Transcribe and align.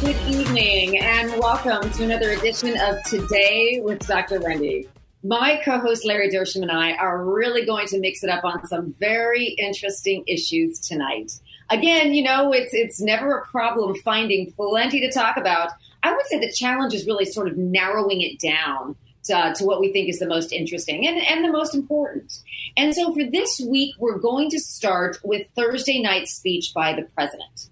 Good 0.00 0.16
evening 0.28 0.98
and 0.98 1.38
welcome 1.38 1.90
to 1.90 2.04
another 2.04 2.30
edition 2.30 2.74
of 2.80 3.02
Today 3.04 3.82
with 3.84 4.06
Dr. 4.06 4.40
Wendy. 4.40 4.88
My 5.22 5.60
co 5.62 5.78
host 5.78 6.06
Larry 6.06 6.30
Dersham 6.30 6.62
and 6.62 6.70
I 6.70 6.92
are 6.92 7.22
really 7.22 7.66
going 7.66 7.86
to 7.88 8.00
mix 8.00 8.24
it 8.24 8.30
up 8.30 8.42
on 8.42 8.66
some 8.66 8.94
very 8.98 9.48
interesting 9.48 10.24
issues 10.26 10.80
tonight. 10.80 11.32
Again, 11.68 12.14
you 12.14 12.22
know, 12.22 12.50
it's, 12.50 12.72
it's 12.72 12.98
never 12.98 13.36
a 13.36 13.46
problem 13.48 13.94
finding 13.96 14.50
plenty 14.52 15.00
to 15.00 15.12
talk 15.12 15.36
about. 15.36 15.72
I 16.02 16.14
would 16.14 16.26
say 16.28 16.38
the 16.38 16.50
challenge 16.50 16.94
is 16.94 17.06
really 17.06 17.26
sort 17.26 17.48
of 17.48 17.58
narrowing 17.58 18.22
it 18.22 18.40
down 18.40 18.96
to, 19.24 19.52
to 19.54 19.64
what 19.66 19.80
we 19.80 19.92
think 19.92 20.08
is 20.08 20.18
the 20.18 20.26
most 20.26 20.50
interesting 20.50 21.06
and, 21.06 21.18
and 21.18 21.44
the 21.44 21.52
most 21.52 21.74
important. 21.74 22.38
And 22.74 22.94
so 22.94 23.12
for 23.12 23.24
this 23.24 23.60
week, 23.60 23.96
we're 23.98 24.18
going 24.18 24.48
to 24.48 24.60
start 24.60 25.18
with 25.22 25.46
Thursday 25.54 26.00
night's 26.00 26.32
speech 26.32 26.72
by 26.74 26.94
the 26.94 27.02
president. 27.02 27.68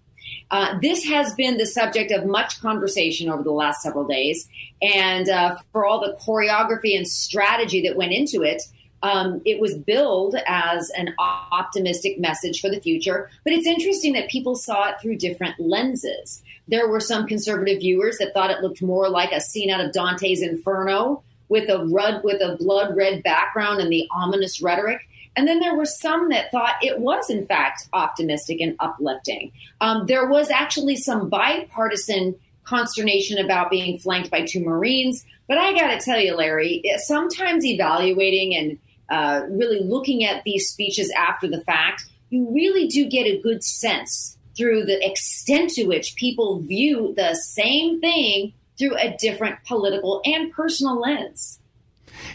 Uh, 0.50 0.78
this 0.80 1.04
has 1.04 1.34
been 1.34 1.58
the 1.58 1.66
subject 1.66 2.10
of 2.10 2.24
much 2.24 2.60
conversation 2.60 3.28
over 3.28 3.42
the 3.42 3.52
last 3.52 3.82
several 3.82 4.06
days. 4.06 4.48
And 4.80 5.28
uh, 5.28 5.58
for 5.72 5.84
all 5.84 6.00
the 6.00 6.16
choreography 6.24 6.96
and 6.96 7.06
strategy 7.06 7.82
that 7.82 7.96
went 7.96 8.12
into 8.12 8.42
it, 8.42 8.62
um, 9.02 9.40
it 9.44 9.60
was 9.60 9.76
billed 9.76 10.36
as 10.46 10.90
an 10.96 11.14
optimistic 11.18 12.18
message 12.18 12.60
for 12.60 12.68
the 12.70 12.80
future. 12.80 13.30
But 13.44 13.52
it's 13.52 13.66
interesting 13.66 14.14
that 14.14 14.28
people 14.28 14.56
saw 14.56 14.88
it 14.88 14.96
through 15.00 15.18
different 15.18 15.60
lenses. 15.60 16.42
There 16.66 16.88
were 16.88 17.00
some 17.00 17.26
conservative 17.26 17.78
viewers 17.80 18.18
that 18.18 18.34
thought 18.34 18.50
it 18.50 18.60
looked 18.60 18.82
more 18.82 19.08
like 19.08 19.32
a 19.32 19.40
scene 19.40 19.70
out 19.70 19.80
of 19.80 19.92
Dante's 19.92 20.42
Inferno 20.42 21.22
with 21.48 21.70
a 21.70 21.86
red, 21.86 22.22
with 22.24 22.42
a 22.42 22.56
blood 22.56 22.96
red 22.96 23.22
background 23.22 23.80
and 23.80 23.90
the 23.90 24.08
ominous 24.10 24.60
rhetoric. 24.60 25.00
And 25.36 25.46
then 25.46 25.60
there 25.60 25.76
were 25.76 25.86
some 25.86 26.30
that 26.30 26.50
thought 26.50 26.74
it 26.82 26.98
was, 26.98 27.30
in 27.30 27.46
fact, 27.46 27.88
optimistic 27.92 28.60
and 28.60 28.76
uplifting. 28.80 29.52
Um, 29.80 30.06
there 30.06 30.26
was 30.28 30.50
actually 30.50 30.96
some 30.96 31.28
bipartisan 31.28 32.34
consternation 32.64 33.38
about 33.38 33.70
being 33.70 33.98
flanked 33.98 34.30
by 34.30 34.44
two 34.44 34.62
Marines. 34.62 35.24
But 35.46 35.58
I 35.58 35.72
got 35.72 35.88
to 35.88 36.04
tell 36.04 36.20
you, 36.20 36.34
Larry, 36.34 36.82
sometimes 36.98 37.64
evaluating 37.64 38.54
and 38.54 38.78
uh, 39.08 39.46
really 39.48 39.80
looking 39.80 40.24
at 40.24 40.44
these 40.44 40.68
speeches 40.68 41.10
after 41.16 41.48
the 41.48 41.62
fact, 41.62 42.04
you 42.28 42.46
really 42.54 42.86
do 42.86 43.06
get 43.06 43.24
a 43.24 43.40
good 43.40 43.64
sense 43.64 44.36
through 44.56 44.84
the 44.84 45.04
extent 45.06 45.70
to 45.70 45.86
which 45.86 46.14
people 46.16 46.60
view 46.60 47.14
the 47.16 47.34
same 47.34 48.00
thing 48.00 48.52
through 48.78 48.96
a 48.96 49.16
different 49.18 49.56
political 49.64 50.20
and 50.24 50.52
personal 50.52 51.00
lens. 51.00 51.60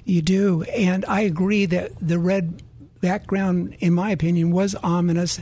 You 0.05 0.21
do. 0.21 0.63
And 0.63 1.05
I 1.05 1.21
agree 1.21 1.65
that 1.67 1.91
the 2.01 2.17
red 2.17 2.63
background, 3.03 3.75
in 3.81 3.93
my 3.93 4.11
opinion, 4.11 4.51
was 4.51 4.75
ominous. 4.75 5.41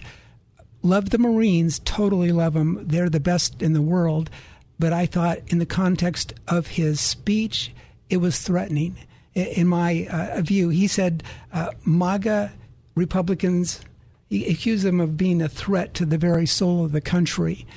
Love 0.82 1.12
the 1.12 1.20
Marines, 1.20 1.78
totally 1.78 2.32
love 2.32 2.56
them. 2.56 2.80
They're 2.88 3.08
the 3.08 3.20
best 3.20 3.62
in 3.62 3.74
the 3.74 3.84
world. 3.84 4.32
But 4.80 4.94
I 4.94 5.06
thought, 5.06 5.38
in 5.48 5.60
the 5.60 5.68
context 5.68 6.34
of 6.48 6.66
his 6.66 7.00
speech, 7.00 7.72
it 8.10 8.18
was 8.18 8.42
threatening. 8.42 8.98
In 9.36 9.68
my 9.68 10.08
uh, 10.10 10.42
view, 10.42 10.70
he 10.70 10.88
said 10.88 11.22
uh, 11.54 11.70
MAGA 11.86 12.52
Republicans, 12.96 13.82
he 14.28 14.48
accused 14.48 14.84
them 14.84 15.00
of 15.00 15.16
being 15.16 15.40
a 15.40 15.48
threat 15.48 15.94
to 15.94 16.06
the 16.06 16.18
very 16.18 16.48
soul 16.48 16.84
of 16.84 16.94
the 16.94 17.00
country. 17.00 17.68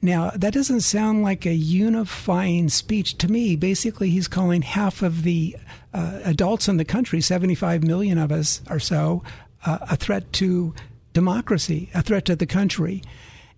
Now, 0.00 0.30
that 0.30 0.54
doesn't 0.54 0.82
sound 0.82 1.22
like 1.22 1.44
a 1.44 1.54
unifying 1.54 2.68
speech 2.68 3.18
to 3.18 3.28
me. 3.28 3.56
Basically, 3.56 4.10
he's 4.10 4.28
calling 4.28 4.62
half 4.62 5.02
of 5.02 5.24
the 5.24 5.56
uh, 5.94 6.18
adults 6.24 6.68
in 6.68 6.76
the 6.76 6.84
country, 6.84 7.20
75 7.20 7.84
million 7.84 8.18
of 8.18 8.32
us 8.32 8.60
or 8.68 8.80
so, 8.80 9.22
uh, 9.64 9.78
a 9.82 9.96
threat 9.96 10.32
to 10.34 10.74
democracy, 11.12 11.88
a 11.94 12.02
threat 12.02 12.24
to 12.26 12.36
the 12.36 12.46
country. 12.46 13.02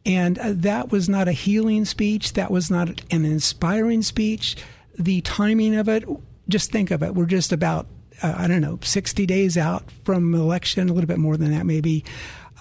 And 0.05 0.39
uh, 0.39 0.53
that 0.55 0.93
was 0.93 1.09
not 1.09 1.27
a 1.27 1.33
healing 1.33 1.85
speech. 1.85 2.35
That 2.35 2.51
was 2.51 2.71
not 2.71 3.03
an 3.11 3.25
inspiring 3.25 4.03
speech. 4.03 4.57
The 4.99 5.23
timing 5.23 5.75
of 5.75 5.89
it, 5.89 6.05
just 6.49 6.71
think 6.71 6.91
of 6.91 7.03
it. 7.03 7.15
We're 7.15 7.27
just 7.27 7.53
about, 7.53 7.87
uh, 8.23 8.35
I 8.37 8.47
don't 8.47 8.61
know, 8.61 8.79
60 8.83 9.27
days 9.27 9.57
out 9.57 9.91
from 10.05 10.35
election, 10.35 10.89
a 10.89 10.93
little 10.93 11.09
bit 11.09 11.19
more 11.19 11.37
than 11.37 11.51
that, 11.53 11.67
maybe. 11.67 12.05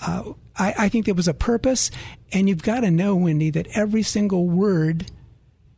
Uh, 0.02 0.34
I, 0.58 0.74
I 0.80 0.90
think 0.90 1.06
there 1.06 1.14
was 1.14 1.28
a 1.28 1.34
purpose, 1.34 1.92
and 2.32 2.50
you've 2.50 2.64
got 2.64 2.80
to 2.80 2.92
know, 2.92 3.16
Wendy, 3.16 3.50
that 3.52 3.68
every 3.76 4.02
single 4.02 4.48
word 4.48 5.12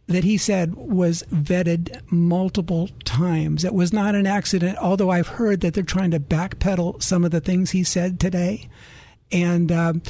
that 0.08 0.24
he 0.24 0.38
said 0.38 0.76
was 0.76 1.24
vetted 1.34 2.02
multiple 2.12 2.90
times. 3.04 3.64
It 3.66 3.74
was 3.74 3.92
not 3.92 4.16
an 4.16 4.26
accident, 4.26 4.78
although 4.78 5.10
I've 5.10 5.28
heard 5.28 5.62
that 5.62 5.74
they're 5.74 5.84
trying 5.84 6.12
to 6.12 6.20
backpedal 6.20 7.04
some 7.04 7.26
of 7.26 7.32
the 7.32 7.42
things 7.42 7.72
he 7.72 7.84
said 7.84 8.20
today. 8.20 8.70
And 9.32 9.72
um, 9.72 10.02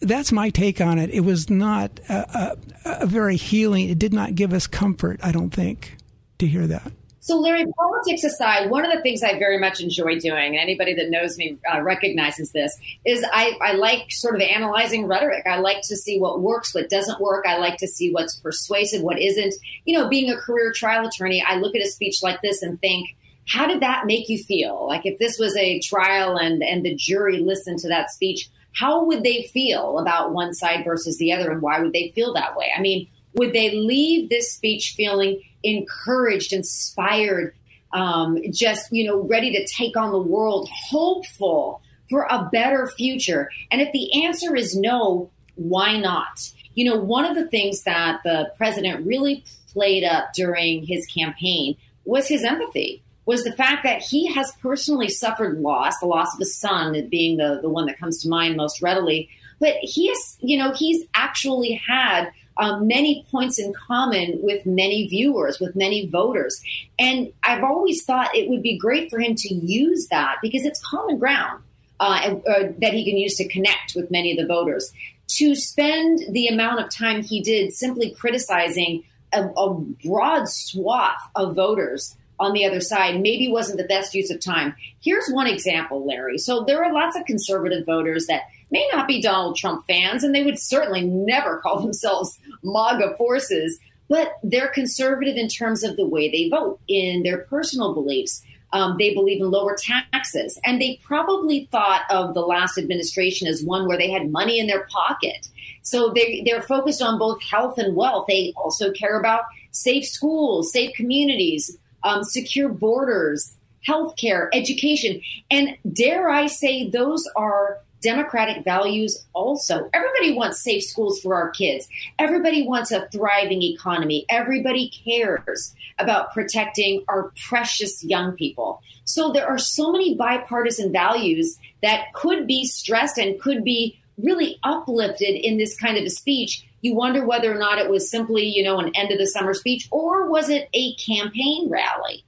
that's 0.00 0.32
my 0.32 0.50
take 0.50 0.80
on 0.80 0.98
it. 0.98 1.10
It 1.10 1.20
was 1.20 1.48
not 1.48 2.00
a, 2.08 2.56
a, 2.84 3.02
a 3.02 3.06
very 3.06 3.36
healing, 3.36 3.88
it 3.88 3.98
did 3.98 4.12
not 4.12 4.34
give 4.34 4.52
us 4.52 4.66
comfort, 4.66 5.20
I 5.22 5.30
don't 5.30 5.50
think, 5.50 5.96
to 6.38 6.46
hear 6.46 6.66
that. 6.66 6.90
So, 7.24 7.38
Larry, 7.38 7.64
politics 7.64 8.22
aside, 8.22 8.68
one 8.68 8.84
of 8.84 8.92
the 8.92 9.00
things 9.00 9.22
I 9.22 9.38
very 9.38 9.58
much 9.58 9.80
enjoy 9.80 10.18
doing, 10.18 10.48
and 10.48 10.58
anybody 10.58 10.92
that 10.92 11.08
knows 11.08 11.38
me 11.38 11.56
uh, 11.72 11.80
recognizes 11.80 12.52
this, 12.52 12.78
is 13.06 13.24
I, 13.32 13.56
I 13.62 13.72
like 13.72 14.10
sort 14.10 14.34
of 14.34 14.42
analyzing 14.42 15.06
rhetoric. 15.06 15.46
I 15.46 15.56
like 15.56 15.80
to 15.84 15.96
see 15.96 16.20
what 16.20 16.42
works, 16.42 16.74
what 16.74 16.90
doesn't 16.90 17.22
work. 17.22 17.46
I 17.46 17.56
like 17.56 17.78
to 17.78 17.86
see 17.86 18.12
what's 18.12 18.38
persuasive, 18.40 19.00
what 19.00 19.18
isn't. 19.18 19.54
You 19.86 19.98
know, 19.98 20.06
being 20.06 20.30
a 20.30 20.36
career 20.36 20.70
trial 20.70 21.06
attorney, 21.06 21.42
I 21.42 21.56
look 21.56 21.74
at 21.74 21.80
a 21.80 21.88
speech 21.88 22.22
like 22.22 22.42
this 22.42 22.60
and 22.60 22.78
think, 22.82 23.16
how 23.48 23.66
did 23.66 23.80
that 23.80 24.04
make 24.04 24.28
you 24.28 24.36
feel? 24.44 24.86
Like 24.86 25.06
if 25.06 25.18
this 25.18 25.38
was 25.38 25.56
a 25.56 25.80
trial 25.80 26.36
and, 26.36 26.62
and 26.62 26.84
the 26.84 26.94
jury 26.94 27.38
listened 27.38 27.78
to 27.78 27.88
that 27.88 28.10
speech, 28.10 28.50
how 28.74 29.02
would 29.06 29.22
they 29.22 29.48
feel 29.50 29.98
about 29.98 30.34
one 30.34 30.52
side 30.52 30.84
versus 30.84 31.16
the 31.16 31.32
other 31.32 31.50
and 31.50 31.62
why 31.62 31.80
would 31.80 31.94
they 31.94 32.12
feel 32.14 32.34
that 32.34 32.54
way? 32.54 32.70
I 32.76 32.82
mean, 32.82 33.08
would 33.32 33.54
they 33.54 33.70
leave 33.70 34.28
this 34.28 34.52
speech 34.52 34.92
feeling 34.94 35.40
encouraged, 35.64 36.52
inspired, 36.52 37.54
um, 37.92 38.38
just, 38.52 38.92
you 38.92 39.04
know, 39.04 39.20
ready 39.22 39.50
to 39.52 39.66
take 39.66 39.96
on 39.96 40.12
the 40.12 40.20
world, 40.20 40.68
hopeful 40.70 41.80
for 42.10 42.26
a 42.30 42.48
better 42.52 42.86
future? 42.86 43.50
And 43.70 43.80
if 43.80 43.90
the 43.92 44.24
answer 44.24 44.54
is 44.54 44.76
no, 44.76 45.30
why 45.56 45.98
not? 45.98 46.52
You 46.74 46.84
know, 46.84 46.98
one 46.98 47.24
of 47.24 47.34
the 47.34 47.48
things 47.48 47.82
that 47.84 48.20
the 48.24 48.52
president 48.56 49.06
really 49.06 49.44
played 49.72 50.04
up 50.04 50.32
during 50.34 50.84
his 50.86 51.06
campaign 51.06 51.76
was 52.04 52.28
his 52.28 52.44
empathy, 52.44 53.02
was 53.26 53.44
the 53.44 53.52
fact 53.52 53.84
that 53.84 54.02
he 54.02 54.26
has 54.32 54.52
personally 54.60 55.08
suffered 55.08 55.60
loss, 55.60 55.98
the 55.98 56.06
loss 56.06 56.32
of 56.34 56.38
his 56.38 56.58
son 56.58 57.08
being 57.08 57.38
the, 57.38 57.58
the 57.62 57.68
one 57.68 57.86
that 57.86 57.98
comes 57.98 58.22
to 58.22 58.28
mind 58.28 58.56
most 58.56 58.82
readily. 58.82 59.28
But 59.60 59.76
he 59.80 60.08
has, 60.08 60.36
you 60.40 60.58
know, 60.58 60.72
he's 60.72 61.04
actually 61.14 61.80
had 61.86 62.30
um, 62.56 62.86
many 62.86 63.26
points 63.30 63.58
in 63.58 63.72
common 63.72 64.38
with 64.42 64.64
many 64.64 65.08
viewers, 65.08 65.58
with 65.60 65.74
many 65.74 66.08
voters. 66.08 66.62
And 66.98 67.32
I've 67.42 67.64
always 67.64 68.04
thought 68.04 68.34
it 68.34 68.48
would 68.48 68.62
be 68.62 68.78
great 68.78 69.10
for 69.10 69.18
him 69.18 69.34
to 69.36 69.54
use 69.54 70.08
that 70.08 70.36
because 70.42 70.64
it's 70.64 70.80
common 70.84 71.18
ground 71.18 71.62
uh, 72.00 72.36
uh, 72.48 72.72
that 72.80 72.92
he 72.92 73.04
can 73.04 73.16
use 73.16 73.36
to 73.36 73.48
connect 73.48 73.94
with 73.94 74.10
many 74.10 74.32
of 74.32 74.38
the 74.38 74.46
voters. 74.46 74.92
To 75.38 75.54
spend 75.54 76.20
the 76.30 76.48
amount 76.48 76.80
of 76.80 76.90
time 76.90 77.22
he 77.22 77.40
did 77.40 77.72
simply 77.72 78.14
criticizing 78.14 79.04
a, 79.32 79.44
a 79.44 79.74
broad 80.04 80.48
swath 80.48 81.30
of 81.34 81.56
voters 81.56 82.16
on 82.38 82.52
the 82.52 82.64
other 82.64 82.80
side 82.80 83.20
maybe 83.20 83.48
wasn't 83.48 83.78
the 83.78 83.84
best 83.84 84.14
use 84.14 84.30
of 84.30 84.40
time. 84.40 84.74
Here's 85.00 85.28
one 85.30 85.46
example, 85.46 86.04
Larry. 86.04 86.38
So 86.38 86.64
there 86.64 86.84
are 86.84 86.92
lots 86.92 87.16
of 87.16 87.24
conservative 87.24 87.86
voters 87.86 88.26
that 88.26 88.42
may 88.70 88.88
not 88.92 89.06
be 89.06 89.20
Donald 89.20 89.56
Trump 89.56 89.86
fans, 89.86 90.24
and 90.24 90.34
they 90.34 90.44
would 90.44 90.58
certainly 90.58 91.02
never 91.02 91.58
call 91.62 91.80
themselves 91.80 92.38
MAGA 92.62 93.16
forces. 93.16 93.78
but 94.08 94.34
they're 94.42 94.68
conservative 94.68 95.36
in 95.36 95.48
terms 95.48 95.82
of 95.82 95.96
the 95.96 96.06
way 96.06 96.30
they 96.30 96.48
vote, 96.48 96.78
in 96.88 97.22
their 97.22 97.38
personal 97.38 97.94
beliefs. 97.94 98.42
Um, 98.72 98.96
they 98.98 99.14
believe 99.14 99.40
in 99.40 99.50
lower 99.52 99.76
taxes. 99.76 100.58
And 100.64 100.80
they 100.80 100.98
probably 101.04 101.68
thought 101.70 102.02
of 102.10 102.34
the 102.34 102.40
last 102.40 102.76
administration 102.76 103.46
as 103.46 103.62
one 103.62 103.86
where 103.86 103.96
they 103.96 104.10
had 104.10 104.32
money 104.32 104.58
in 104.58 104.66
their 104.66 104.86
pocket. 104.86 105.48
So 105.82 106.10
they, 106.12 106.42
they're 106.44 106.62
focused 106.62 107.00
on 107.00 107.18
both 107.18 107.40
health 107.42 107.78
and 107.78 107.94
wealth. 107.94 108.26
They 108.26 108.52
also 108.56 108.90
care 108.90 109.18
about 109.18 109.44
safe 109.70 110.04
schools, 110.06 110.72
safe 110.72 110.92
communities, 110.94 111.78
um, 112.02 112.24
secure 112.24 112.68
borders, 112.68 113.54
healthcare, 113.86 114.48
education. 114.52 115.20
And 115.50 115.76
dare 115.92 116.28
I 116.28 116.46
say, 116.46 116.88
those 116.88 117.28
are 117.36 117.78
democratic 118.04 118.62
values 118.62 119.24
also. 119.32 119.88
Everybody 119.92 120.34
wants 120.34 120.62
safe 120.62 120.84
schools 120.84 121.20
for 121.20 121.34
our 121.34 121.50
kids. 121.50 121.88
Everybody 122.18 122.66
wants 122.66 122.92
a 122.92 123.08
thriving 123.08 123.62
economy. 123.62 124.26
Everybody 124.28 124.92
cares 125.04 125.74
about 125.98 126.32
protecting 126.32 127.02
our 127.08 127.32
precious 127.48 128.04
young 128.04 128.32
people. 128.32 128.82
So 129.04 129.32
there 129.32 129.48
are 129.48 129.58
so 129.58 129.90
many 129.90 130.14
bipartisan 130.14 130.92
values 130.92 131.58
that 131.82 132.12
could 132.12 132.46
be 132.46 132.66
stressed 132.66 133.18
and 133.18 133.40
could 133.40 133.64
be 133.64 133.98
really 134.18 134.58
uplifted 134.62 135.34
in 135.34 135.56
this 135.56 135.76
kind 135.76 135.96
of 135.96 136.04
a 136.04 136.10
speech. 136.10 136.64
You 136.82 136.94
wonder 136.94 137.26
whether 137.26 137.52
or 137.52 137.58
not 137.58 137.78
it 137.78 137.90
was 137.90 138.10
simply, 138.10 138.44
you 138.44 138.62
know, 138.62 138.78
an 138.78 138.92
end 138.94 139.10
of 139.10 139.18
the 139.18 139.26
summer 139.26 139.54
speech 139.54 139.88
or 139.90 140.30
was 140.30 140.50
it 140.50 140.68
a 140.74 140.94
campaign 140.96 141.68
rally? 141.70 142.24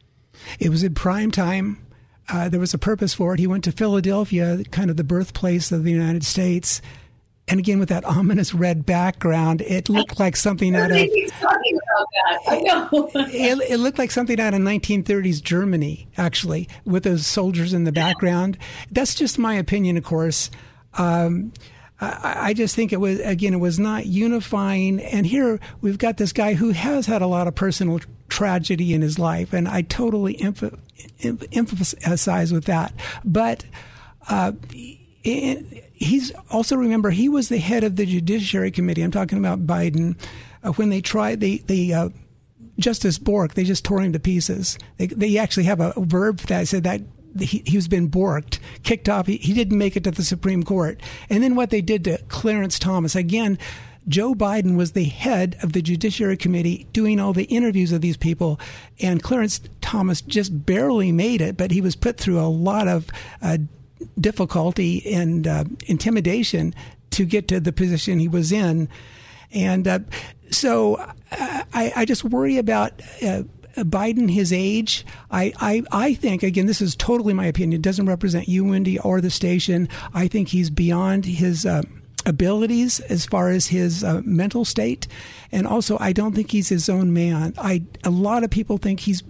It 0.59 0.71
was 0.71 0.83
in 0.83 0.95
prime 0.95 1.31
time 1.31 1.86
uh, 2.29 2.49
there 2.49 2.61
was 2.61 2.75
a 2.75 2.79
purpose 2.79 3.15
for 3.15 3.35
it. 3.35 3.41
He 3.41 3.47
went 3.47 3.65
to 3.65 3.73
Philadelphia, 3.73 4.63
kind 4.71 4.91
of 4.91 4.97
the 4.97 5.05
birthplace 5.05 5.73
of 5.73 5.85
the 5.85 5.91
United 5.91 6.25
States. 6.25 6.83
And 7.49 7.61
again, 7.61 7.79
with 7.79 7.91
that 7.91 8.05
ominous 8.05 8.53
red 8.53 8.85
background, 8.85 9.61
it 9.61 9.89
looked 9.89 10.19
like 10.19 10.35
something 10.35 10.75
out 10.75 10.91
of. 10.91 10.97
Talking 11.41 11.79
about 11.79 12.07
that. 12.13 12.41
I 12.49 12.61
know. 12.61 13.11
it, 13.15 13.71
it, 13.71 13.77
looked 13.79 13.99
like 13.99 14.11
something 14.11 14.41
out 14.41 14.53
of 14.53 14.61
1930s 14.61 15.41
Germany, 15.41 16.09
actually, 16.19 16.69
with 16.85 17.05
those 17.05 17.25
soldiers 17.25 17.73
in 17.73 17.85
the 17.85 17.93
background. 17.93 18.59
That's 18.91 19.15
just 19.15 19.39
my 19.39 19.55
opinion, 19.55 19.97
of 19.97 20.03
course. 20.03 20.51
Um, 20.95 21.53
I, 22.01 22.49
I 22.49 22.55
just 22.55 22.77
think 22.77 22.93
it 22.93 23.01
was 23.01 23.21
again, 23.21 23.55
it 23.55 23.59
was 23.61 23.79
not 23.79 24.07
unifying. 24.07 25.01
And 25.01 25.27
here 25.27 25.59
we've 25.81 25.99
got 25.99 26.17
this 26.17 26.33
guy 26.33 26.55
who 26.55 26.71
has 26.71 27.07
had 27.07 27.23
a 27.23 27.27
lot 27.27 27.49
of 27.49 27.55
personal 27.55 28.01
tragedy 28.29 28.93
in 28.93 29.03
his 29.03 29.19
life, 29.19 29.53
and 29.53 29.69
I 29.69 29.83
totally 29.83 30.35
emph- 30.37 30.79
emphasize 31.53 32.53
with 32.53 32.65
that. 32.67 32.93
But 33.25 33.65
uh, 34.29 34.53
he's 35.23 36.33
also 36.51 36.77
remember 36.77 37.11
he 37.11 37.29
was 37.29 37.49
the 37.49 37.59
head 37.59 37.85
of 37.85 37.97
the 37.97 38.07
Judiciary 38.07 38.71
Committee. 38.71 39.03
I'm 39.03 39.11
talking 39.11 39.39
about 39.39 39.67
Biden 39.67 40.17
uh, 40.63 40.73
when 40.73 40.91
they 40.91 41.01
tried 41.01 41.41
the 41.41 41.63
the. 41.67 41.95
Uh, 41.95 42.09
Justice 42.79 43.19
Bork, 43.19 43.55
they 43.55 43.65
just 43.65 43.87
tore 43.87 44.03
him 44.03 44.13
to 44.13 44.21
pieces. 44.21 44.79
They, 44.99 45.07
they 45.07 45.39
actually 45.39 45.65
have 45.65 45.81
a 45.81 45.95
verb 45.97 46.41
that 46.41 46.69
said 46.69 46.85
that 46.85 47.01
he, 47.41 47.63
he's 47.67 47.89
been 47.89 48.11
borked, 48.11 48.59
kicked 48.83 49.09
off. 49.09 49.27
He, 49.27 49.37
he, 49.37 49.53
didn't 49.53 49.79
make 49.79 49.97
it 49.97 50.05
to 50.05 50.11
the 50.11 50.25
Supreme 50.25 50.63
Court. 50.63 51.01
And 51.31 51.43
then 51.43 51.55
what 51.55 51.71
they 51.71 51.81
did 51.81 52.05
to 52.05 52.19
Clarence 52.29 52.79
Thomas 52.79 53.15
again, 53.15 53.59
Joe 54.09 54.35
Biden 54.35 54.77
was 54.77 54.93
the 54.93 55.05
head 55.05 55.57
of 55.63 55.73
the 55.73 55.83
Judiciary 55.83 56.37
Committee 56.37 56.87
doing 56.93 57.19
all 57.19 57.33
the 57.33 57.45
interviews 57.45 57.91
of 57.91 58.01
these 58.01 58.17
people, 58.17 58.61
and 59.01 59.23
Clarence 59.23 59.61
Thomas 59.81 60.21
just 60.21 60.65
barely 60.65 61.11
made 61.11 61.41
it, 61.41 61.57
but 61.57 61.73
he 61.73 61.81
was 61.81 61.97
put 61.97 62.17
through 62.17 62.39
a 62.39 62.47
lot 62.47 62.87
of 62.87 63.09
uh, 63.43 63.59
difficulty 64.21 65.13
and 65.13 65.47
uh, 65.47 65.65
intimidation 65.87 66.75
to 67.11 67.25
get 67.25 67.49
to 67.49 67.59
the 67.59 67.73
position 67.73 68.19
he 68.19 68.29
was 68.29 68.53
in. 68.53 68.89
And 69.53 69.89
uh, 69.89 70.01
so 70.51 70.97
uh, 70.97 71.15
I, 71.73 71.93
I, 71.97 72.05
just 72.05 72.25
worry 72.25 72.59
about 72.59 73.01
uh, 73.23 73.43
Biden, 73.77 74.31
his 74.31 74.53
age, 74.53 75.05
I, 75.31 75.53
I, 75.61 75.83
I 75.93 76.15
think, 76.15 76.43
again, 76.43 76.67
this 76.67 76.81
is 76.81 76.97
totally 76.97 77.35
my 77.35 77.47
opinion, 77.47 77.81
it 77.81 77.83
doesn't 77.83 78.07
represent 78.07 78.49
you, 78.49 78.65
Wendy, 78.65 78.99
or 78.99 79.21
the 79.21 79.31
station. 79.31 79.89
I 80.15 80.29
think 80.29 80.49
he's 80.49 80.71
beyond 80.71 81.25
his. 81.25 81.67
Uh, 81.67 81.83
abilities 82.25 82.99
as 82.99 83.25
far 83.25 83.51
as 83.51 83.69
his 83.69 84.03
uh, 84.03 84.21
mental 84.25 84.65
state, 84.65 85.07
and 85.53 85.65
also 85.65 85.97
I 86.01 86.13
don't 86.13 86.35
think 86.35 86.51
he's 86.51 86.69
his 86.69 86.89
own 86.89 87.13
man. 87.13 87.55
I 87.57 87.85
a 88.03 88.11
lot 88.11 88.43
of 88.43 88.51
people 88.51 88.79
think 88.79 88.99
he's 88.99 89.23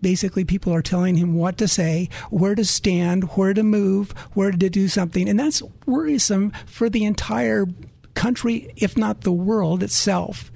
basically 0.00 0.44
people 0.44 0.72
are 0.72 0.82
telling 0.82 1.16
him 1.16 1.34
what 1.34 1.58
to 1.58 1.66
say, 1.66 2.08
where 2.30 2.54
to 2.54 2.64
stand, 2.64 3.24
where 3.30 3.54
to 3.54 3.64
move, 3.64 4.12
where 4.34 4.52
to 4.52 4.70
do 4.70 4.86
something, 4.86 5.28
and 5.28 5.38
that's 5.38 5.62
worrisome 5.86 6.52
for 6.64 6.88
the 6.88 7.04
entire 7.04 7.66
country, 8.14 8.72
if 8.76 8.96
not 8.96 9.22
the 9.22 9.32
world 9.32 9.82
itself. 9.82 10.52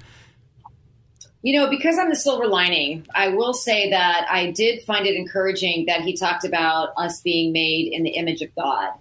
You 1.41 1.57
know, 1.57 1.69
because 1.69 1.97
I'm 1.97 2.09
the 2.09 2.17
silver 2.17 2.47
lining, 2.47 3.07
I 3.15 3.29
will 3.29 3.53
say 3.53 3.91
that 3.91 4.27
I 4.29 4.51
did 4.51 4.83
find 4.83 5.05
it 5.05 5.15
encouraging 5.15 5.85
that 5.85 6.01
he 6.01 6.17
talked 6.17 6.43
about 6.43 6.89
us 6.97 7.21
being 7.21 7.53
made 7.53 7.93
in 7.93 8.03
the 8.03 8.09
image 8.09 8.41
of 8.41 8.53
God. 8.55 8.91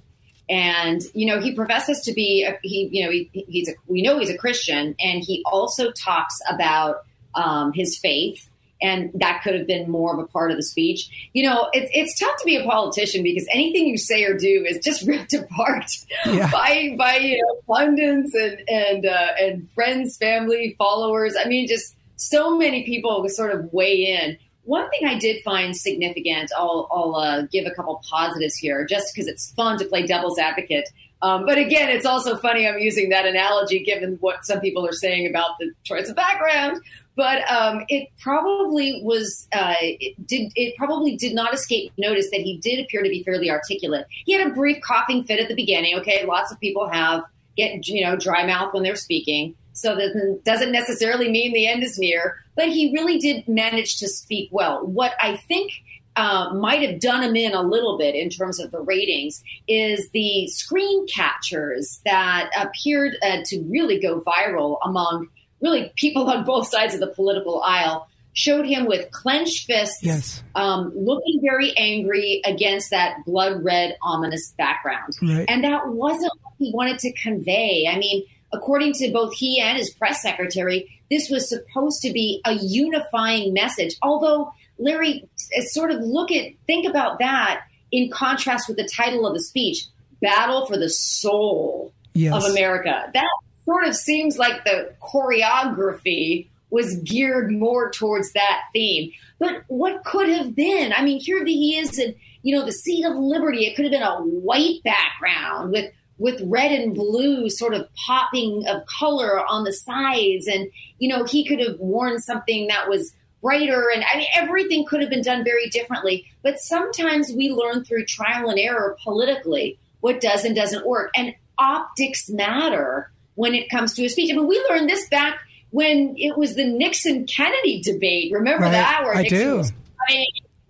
And 0.49 1.03
you 1.15 1.27
know, 1.27 1.41
he 1.41 1.55
professes 1.55 2.01
to 2.03 2.13
be 2.13 2.45
a, 2.45 2.59
he. 2.63 2.89
You 2.91 3.05
know, 3.05 3.11
he, 3.11 3.29
he's 3.33 3.69
a, 3.69 3.73
we 3.87 4.03
know 4.03 4.19
he's 4.19 4.31
a 4.31 4.39
Christian, 4.39 4.95
and 4.99 5.23
he 5.23 5.43
also 5.45 5.91
talks 5.91 6.39
about 6.49 7.05
um, 7.35 7.73
his 7.75 7.99
faith, 7.99 8.49
and 8.81 9.11
that 9.15 9.43
could 9.43 9.55
have 9.55 9.67
been 9.67 9.91
more 9.91 10.15
of 10.15 10.19
a 10.19 10.27
part 10.27 10.51
of 10.51 10.57
the 10.57 10.63
speech. 10.63 11.31
You 11.35 11.51
know, 11.51 11.69
it, 11.75 11.91
it's 11.93 12.19
tough 12.19 12.35
to 12.39 12.45
be 12.47 12.57
a 12.57 12.65
politician 12.65 13.23
because 13.23 13.47
anything 13.51 13.89
you 13.89 13.99
say 13.99 14.25
or 14.25 14.39
do 14.39 14.65
is 14.67 14.79
just 14.83 15.03
ripped 15.07 15.35
apart 15.35 15.91
yeah. 16.25 16.51
by 16.51 16.95
by 16.97 17.17
you 17.17 17.43
know 17.43 17.75
pundits 17.75 18.33
and 18.35 18.63
and 18.69 19.07
uh, 19.07 19.33
and 19.39 19.71
friends, 19.73 20.17
family, 20.17 20.77
followers. 20.79 21.35
I 21.39 21.47
mean, 21.47 21.69
just 21.69 21.95
so 22.19 22.59
many 22.59 22.85
people 22.85 23.27
sort 23.29 23.55
of 23.55 23.73
weigh 23.73 24.07
in. 24.07 24.37
One 24.65 24.91
thing 24.91 25.09
I 25.09 25.19
did 25.19 25.43
find 25.43 25.75
significant, 25.75 26.51
I'll, 26.55 26.89
I'll 26.93 27.17
uh, 27.17 27.43
give 27.51 27.65
a 27.65 27.71
couple 27.71 28.03
positives 28.09 28.57
here, 28.57 28.85
just 28.85 29.15
because 29.15 29.27
it's 29.27 29.53
fun 29.53 29.79
to 29.79 29.87
play 29.87 30.07
devil's 30.07 30.39
advocate. 30.39 30.91
Um, 31.23 31.47
but 31.47 31.59
again, 31.59 31.89
it's 31.89 32.07
also 32.07 32.37
funny 32.37 32.69
I'm 32.69 32.79
using 32.79 33.09
that 33.09 33.27
analogy 33.27 33.83
given 33.83 34.19
what 34.21 34.45
some 34.45 34.61
people 34.61 34.87
are 34.87 34.93
saying 34.93 35.27
about 35.27 35.53
the 35.59 35.73
choice 35.85 36.09
of 36.09 36.17
background. 36.17 36.81
But 37.17 37.51
um, 37.51 37.85
it 37.89 38.09
probably 38.21 39.01
was 39.03 39.49
uh, 39.53 39.75
it 39.81 40.15
did 40.25 40.53
it 40.55 40.77
probably 40.77 41.17
did 41.17 41.35
not 41.35 41.53
escape 41.53 41.93
notice 41.99 42.31
that 42.31 42.43
he 42.43 42.59
did 42.59 42.79
appear 42.79 43.03
to 43.03 43.09
be 43.09 43.25
fairly 43.25 43.51
articulate. 43.51 44.07
He 44.25 44.33
had 44.33 44.47
a 44.47 44.55
brief 44.55 44.81
coughing 44.83 45.25
fit 45.25 45.41
at 45.41 45.49
the 45.49 45.57
beginning. 45.57 45.99
Okay, 45.99 46.25
lots 46.27 46.53
of 46.53 46.61
people 46.61 46.89
have 46.89 47.25
get 47.57 47.89
you 47.89 48.05
know 48.05 48.15
dry 48.17 48.47
mouth 48.47 48.73
when 48.73 48.85
they're 48.85 48.95
speaking. 48.95 49.57
So 49.81 49.95
that 49.95 50.41
doesn't 50.45 50.73
necessarily 50.73 51.31
mean 51.31 51.53
the 51.53 51.69
end 51.69 51.83
is 51.83 51.99
near, 51.99 52.45
but 52.57 52.69
he 52.69 52.93
really 52.93 53.19
did 53.19 53.47
manage 53.47 53.99
to 53.99 54.09
speak 54.09 54.49
well. 54.51 54.85
What 54.85 55.13
I 55.21 55.37
think 55.37 55.73
uh, 56.17 56.53
might 56.55 56.83
have 56.83 57.01
done 57.01 57.23
him 57.23 57.37
in 57.37 57.55
a 57.55 57.63
little 57.63 57.97
bit 57.97 58.17
in 58.17 58.29
terms 58.29 58.59
of 58.59 58.73
the 58.73 58.81
ratings 58.81 59.43
is 59.69 60.11
the 60.11 60.49
screen 60.49 61.07
captures 61.07 62.01
that 62.05 62.51
appeared 62.59 63.17
uh, 63.23 63.39
to 63.45 63.61
really 63.69 64.01
go 64.01 64.21
viral 64.23 64.79
among 64.85 65.29
really 65.61 65.93
people 65.95 66.29
on 66.29 66.45
both 66.45 66.69
sides 66.69 66.95
of 66.95 67.01
the 67.01 67.07
political 67.07 67.63
aisle 67.63 68.09
showed 68.33 68.67
him 68.67 68.87
with 68.87 69.11
clenched 69.11 69.67
fists, 69.67 70.03
yes. 70.03 70.43
um, 70.55 70.93
looking 70.95 71.41
very 71.43 71.73
angry 71.77 72.41
against 72.45 72.91
that 72.91 73.25
blood 73.25 73.65
red, 73.65 73.97
ominous 74.03 74.55
background. 74.59 75.13
Right. 75.23 75.45
And 75.49 75.65
that 75.65 75.89
wasn't 75.89 76.33
what 76.43 76.55
he 76.59 76.73
wanted 76.73 76.99
to 77.01 77.13
convey. 77.13 77.89
I 77.91 77.99
mean, 77.99 78.25
according 78.53 78.93
to 78.95 79.11
both 79.13 79.35
he 79.35 79.61
and 79.61 79.77
his 79.79 79.91
press 79.91 80.23
secretary, 80.23 81.01
this 81.11 81.29
was 81.31 81.49
supposed 81.49 82.03
to 82.03 82.13
be 82.13 82.41
a 82.45 82.55
unifying 82.55 83.53
message. 83.53 83.97
Although, 84.03 84.53
Larry, 84.79 85.29
uh, 85.57 85.63
sort 85.63 85.91
of 85.91 86.01
look 86.03 86.31
at, 86.31 86.53
think 86.67 86.87
about 86.87 87.19
that 87.19 87.63
in 87.91 88.11
contrast 88.11 88.69
with 88.69 88.77
the 88.77 88.89
title 88.89 89.27
of 89.27 89.35
the 89.35 89.43
speech 89.43 89.87
Battle 90.21 90.67
for 90.67 90.77
the 90.77 90.91
Soul 90.91 91.93
yes. 92.15 92.35
of 92.35 92.51
America. 92.51 93.11
That 93.15 93.29
sort 93.65 93.87
of 93.87 93.95
seems 93.95 94.39
like 94.39 94.65
the 94.65 94.93
choreography 95.01 96.49
was 96.71 96.97
geared 96.97 97.51
more 97.51 97.91
towards 97.91 98.33
that 98.33 98.63
theme. 98.73 99.13
But 99.39 99.63
what 99.69 100.05
could 100.05 100.29
have 100.29 100.55
been? 100.55 100.93
I 100.93 101.03
mean, 101.03 101.21
here 101.21 101.45
he 101.45 101.79
is 101.79 101.99
in, 101.99 102.15
you 102.43 102.57
know, 102.57 102.65
the 102.65 102.73
seat 102.73 103.05
of 103.05 103.17
liberty. 103.17 103.67
It 103.67 103.75
could 103.75 103.85
have 103.85 103.93
been 103.93 104.03
a 104.03 104.21
white 104.21 104.83
background 104.85 105.73
with 105.73 105.93
with 106.19 106.41
red 106.45 106.73
and 106.73 106.95
blue 106.95 107.49
sort 107.49 107.75
of 107.75 107.89
popping 107.95 108.67
of 108.67 108.85
color 108.87 109.45
on 109.47 109.65
the 109.65 109.73
sides. 109.73 110.47
And, 110.47 110.71
you 110.99 111.09
know, 111.09 111.25
he 111.25 111.45
could 111.45 111.61
have 111.61 111.79
worn 111.79 112.19
something 112.19 112.67
that 112.67 112.89
was 112.89 113.15
brighter. 113.41 113.89
And 113.95 114.05
I 114.13 114.19
mean, 114.19 114.27
everything 114.35 114.85
could 114.85 115.01
have 115.01 115.11
been 115.11 115.23
done 115.23 115.45
very 115.45 115.69
differently. 115.69 116.27
But 116.43 116.59
sometimes 116.59 117.33
we 117.33 117.51
learn 117.51 117.85
through 117.85 118.07
trial 118.07 118.51
and 118.51 118.59
error 118.59 118.97
politically 119.03 119.79
what 120.01 120.21
does 120.21 120.45
and 120.45 120.55
doesn't 120.57 120.87
work. 120.87 121.11
And 121.17 121.35
optics 121.59 122.29
matter 122.29 123.11
when 123.35 123.55
it 123.55 123.71
comes 123.71 123.95
to 123.95 124.05
a 124.05 124.09
speech. 124.09 124.33
I 124.33 124.37
mean, 124.37 124.49
we 124.49 124.65
learned 124.69 124.89
this 124.89 125.09
back 125.09 125.41
when 125.71 126.15
it 126.17 126.37
was 126.37 126.57
the 126.57 126.65
Nixon 126.65 127.27
Kennedy 127.27 127.81
debate. 127.81 128.33
Remember 128.33 128.65
right. 128.65 128.73
that? 128.73 129.03
Where 129.05 129.15
I 129.15 129.23
Nixon 129.23 129.39
do. 129.39 129.57
was 129.59 129.73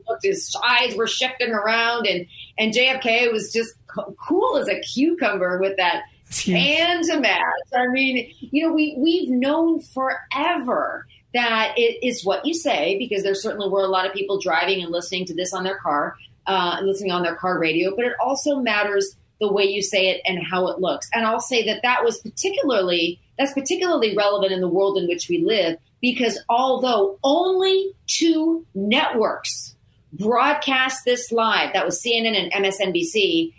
looked, 0.08 0.24
his 0.24 0.54
eyes 0.64 0.96
were 0.96 1.06
shifting 1.06 1.50
around, 1.50 2.06
and 2.06 2.26
and 2.58 2.72
JFK 2.72 3.32
was 3.32 3.52
just 3.52 3.74
cool 3.88 4.56
as 4.58 4.68
a 4.68 4.80
cucumber 4.80 5.58
with 5.58 5.76
that 5.76 6.04
hand 6.44 7.04
to 7.04 7.20
match. 7.20 7.42
I 7.74 7.88
mean, 7.88 8.32
you 8.38 8.66
know, 8.66 8.72
we 8.72 8.94
we've 8.98 9.30
known 9.30 9.80
forever 9.80 11.06
that 11.34 11.74
it 11.76 12.06
is 12.06 12.24
what 12.24 12.44
you 12.46 12.54
say, 12.54 12.96
because 12.98 13.22
there 13.22 13.34
certainly 13.34 13.68
were 13.68 13.82
a 13.82 13.88
lot 13.88 14.06
of 14.06 14.12
people 14.12 14.40
driving 14.40 14.82
and 14.82 14.90
listening 14.90 15.26
to 15.26 15.34
this 15.34 15.52
on 15.52 15.64
their 15.64 15.76
car, 15.76 16.16
uh, 16.46 16.80
listening 16.82 17.12
on 17.12 17.22
their 17.22 17.36
car 17.36 17.58
radio, 17.58 17.94
but 17.94 18.04
it 18.04 18.14
also 18.20 18.60
matters 18.60 19.16
the 19.40 19.52
way 19.52 19.64
you 19.64 19.82
say 19.82 20.08
it 20.08 20.20
and 20.24 20.42
how 20.42 20.66
it 20.68 20.80
looks. 20.80 21.08
And 21.12 21.24
I'll 21.24 21.40
say 21.40 21.64
that 21.66 21.82
that 21.82 22.04
was 22.04 22.18
particularly 22.18 23.20
that's 23.38 23.52
particularly 23.52 24.16
relevant 24.16 24.52
in 24.52 24.60
the 24.60 24.68
world 24.68 24.98
in 24.98 25.06
which 25.06 25.28
we 25.28 25.44
live 25.44 25.78
because 26.00 26.38
although 26.48 27.18
only 27.22 27.92
two 28.06 28.66
networks 28.74 29.76
broadcast 30.12 31.04
this 31.04 31.30
live, 31.30 31.72
that 31.74 31.84
was 31.84 32.02
CNN 32.02 32.36
and 32.36 32.64
MSNBC, 32.64 33.52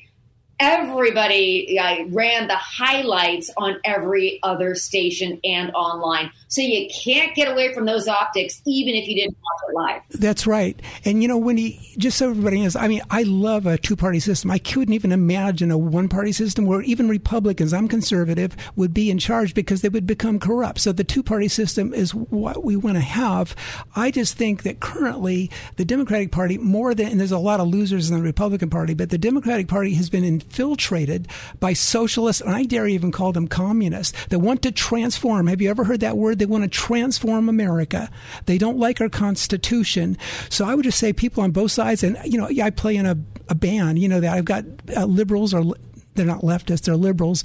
everybody 0.59 1.79
uh, 1.79 2.05
ran 2.09 2.47
the 2.47 2.55
highlights 2.55 3.49
on 3.57 3.77
every 3.85 4.39
other 4.43 4.75
station 4.75 5.39
and 5.43 5.71
online. 5.73 6.31
So 6.47 6.61
you 6.61 6.89
can't 7.03 7.35
get 7.35 7.49
away 7.49 7.73
from 7.73 7.85
those 7.85 8.07
optics, 8.07 8.61
even 8.65 8.95
if 8.95 9.07
you 9.07 9.15
didn't 9.15 9.37
watch 9.37 9.69
it 9.69 9.75
live. 9.75 10.01
That's 10.19 10.45
right. 10.45 10.79
And 11.05 11.21
you 11.21 11.27
know, 11.27 11.37
when 11.37 11.57
he 11.57 11.79
just 11.97 12.17
so 12.17 12.29
everybody 12.29 12.61
knows, 12.61 12.75
I 12.75 12.87
mean, 12.87 13.01
I 13.09 13.23
love 13.23 13.65
a 13.65 13.77
two 13.77 13.95
party 13.95 14.19
system. 14.19 14.51
I 14.51 14.57
couldn't 14.57 14.93
even 14.93 15.11
imagine 15.11 15.71
a 15.71 15.77
one 15.77 16.09
party 16.09 16.31
system 16.31 16.65
where 16.65 16.81
even 16.81 17.07
Republicans, 17.07 17.73
I'm 17.73 17.87
conservative, 17.87 18.55
would 18.75 18.93
be 18.93 19.09
in 19.09 19.17
charge 19.19 19.53
because 19.53 19.81
they 19.81 19.89
would 19.89 20.07
become 20.07 20.39
corrupt. 20.39 20.79
So 20.79 20.91
the 20.91 21.03
two 21.03 21.23
party 21.23 21.47
system 21.47 21.93
is 21.93 22.13
what 22.13 22.63
we 22.63 22.75
want 22.75 22.97
to 22.97 23.01
have. 23.01 23.55
I 23.95 24.11
just 24.11 24.35
think 24.35 24.63
that 24.63 24.79
currently 24.79 25.51
the 25.77 25.85
Democratic 25.85 26.31
Party, 26.31 26.57
more 26.57 26.93
than, 26.93 27.07
and 27.07 27.19
there's 27.19 27.31
a 27.31 27.39
lot 27.39 27.59
of 27.59 27.67
losers 27.67 28.09
in 28.09 28.17
the 28.17 28.23
Republican 28.23 28.69
Party, 28.69 28.93
but 28.93 29.09
the 29.09 29.17
Democratic 29.17 29.67
Party 29.67 29.93
has 29.93 30.09
been 30.09 30.23
infiltrated 30.49 31.27
by 31.59 31.73
socialists, 31.73 32.41
and 32.41 32.53
I 32.53 32.63
dare 32.63 32.87
even 32.87 33.11
call 33.11 33.31
them 33.31 33.47
communists, 33.47 34.25
that 34.27 34.39
want 34.39 34.63
to 34.63 34.71
transform. 34.71 35.47
Have 35.47 35.61
you 35.61 35.69
ever 35.69 35.83
heard 35.83 35.99
that 35.99 36.17
word? 36.17 36.39
They 36.39 36.45
want 36.45 36.63
to 36.63 36.69
transform 36.69 37.47
America. 37.47 38.09
They 38.45 38.57
don't 38.57 38.79
like 38.79 38.99
our 38.99 39.09
Constitution. 39.09 40.17
So 40.49 40.65
I 40.65 40.73
would 40.73 40.85
just 40.85 40.97
say 40.97 41.13
people 41.13 41.43
on 41.43 41.51
both 41.51 41.71
sides, 41.71 42.03
and, 42.03 42.17
you 42.25 42.37
know, 42.37 42.49
I 42.63 42.71
play 42.71 42.95
in 42.95 43.05
a, 43.05 43.17
a 43.47 43.55
band, 43.55 43.99
you 43.99 44.09
know, 44.09 44.19
that 44.19 44.35
I've 44.35 44.45
got 44.45 44.65
uh, 44.95 45.05
liberals 45.05 45.53
or 45.53 45.75
they're 46.15 46.25
not 46.25 46.41
leftists, 46.41 46.81
they're 46.81 46.97
liberals, 46.97 47.43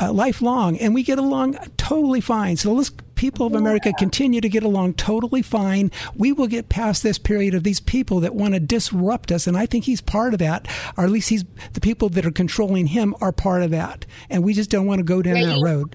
uh, 0.00 0.12
lifelong, 0.12 0.76
and 0.76 0.94
we 0.94 1.02
get 1.02 1.18
along 1.18 1.56
totally 1.76 2.20
fine. 2.20 2.56
So 2.56 2.72
let's 2.72 2.90
people 3.22 3.46
of 3.46 3.54
America 3.54 3.92
continue 3.96 4.40
to 4.40 4.48
get 4.48 4.64
along 4.64 4.94
totally 4.94 5.42
fine. 5.42 5.92
We 6.16 6.32
will 6.32 6.48
get 6.48 6.68
past 6.68 7.04
this 7.04 7.18
period 7.18 7.54
of 7.54 7.62
these 7.62 7.78
people 7.78 8.18
that 8.18 8.34
want 8.34 8.54
to 8.54 8.58
disrupt 8.58 9.30
us, 9.30 9.46
and 9.46 9.56
I 9.56 9.64
think 9.64 9.84
he's 9.84 10.00
part 10.00 10.32
of 10.32 10.40
that, 10.40 10.66
or 10.96 11.04
at 11.04 11.10
least 11.10 11.28
he's 11.28 11.44
the 11.72 11.80
people 11.80 12.08
that 12.08 12.26
are 12.26 12.32
controlling 12.32 12.88
him 12.88 13.14
are 13.20 13.30
part 13.30 13.62
of 13.62 13.70
that, 13.70 14.06
and 14.28 14.42
we 14.42 14.54
just 14.54 14.70
don't 14.70 14.86
want 14.86 14.98
to 14.98 15.04
go 15.04 15.22
down 15.22 15.34
that 15.34 15.60
road. 15.62 15.94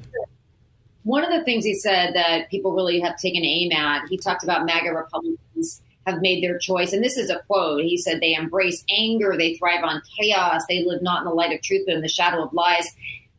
One 1.04 1.26
of 1.26 1.30
the 1.30 1.44
things 1.44 1.66
he 1.66 1.76
said 1.76 2.16
that 2.16 2.50
people 2.50 2.72
really 2.72 3.02
have 3.02 3.18
taken 3.18 3.44
aim 3.44 3.74
at, 3.74 4.08
he 4.08 4.18
talked 4.18 4.46
about 4.46 4.66
MAGA 4.66 4.94
Republicans 4.94 5.82
have 6.06 6.22
made 6.22 6.42
their 6.42 6.58
choice. 6.58 6.94
And 6.94 7.04
this 7.04 7.18
is 7.18 7.30
a 7.30 7.40
quote. 7.40 7.84
He 7.84 7.98
said, 7.98 8.22
They 8.22 8.36
embrace 8.36 8.86
anger, 8.90 9.36
they 9.38 9.56
thrive 9.56 9.84
on 9.84 10.02
chaos, 10.18 10.64
they 10.70 10.86
live 10.86 11.02
not 11.02 11.24
in 11.24 11.26
the 11.26 11.34
light 11.34 11.54
of 11.54 11.62
truth, 11.62 11.84
but 11.86 11.96
in 11.96 12.02
the 12.02 12.08
shadow 12.08 12.42
of 12.42 12.54
lies. 12.54 12.88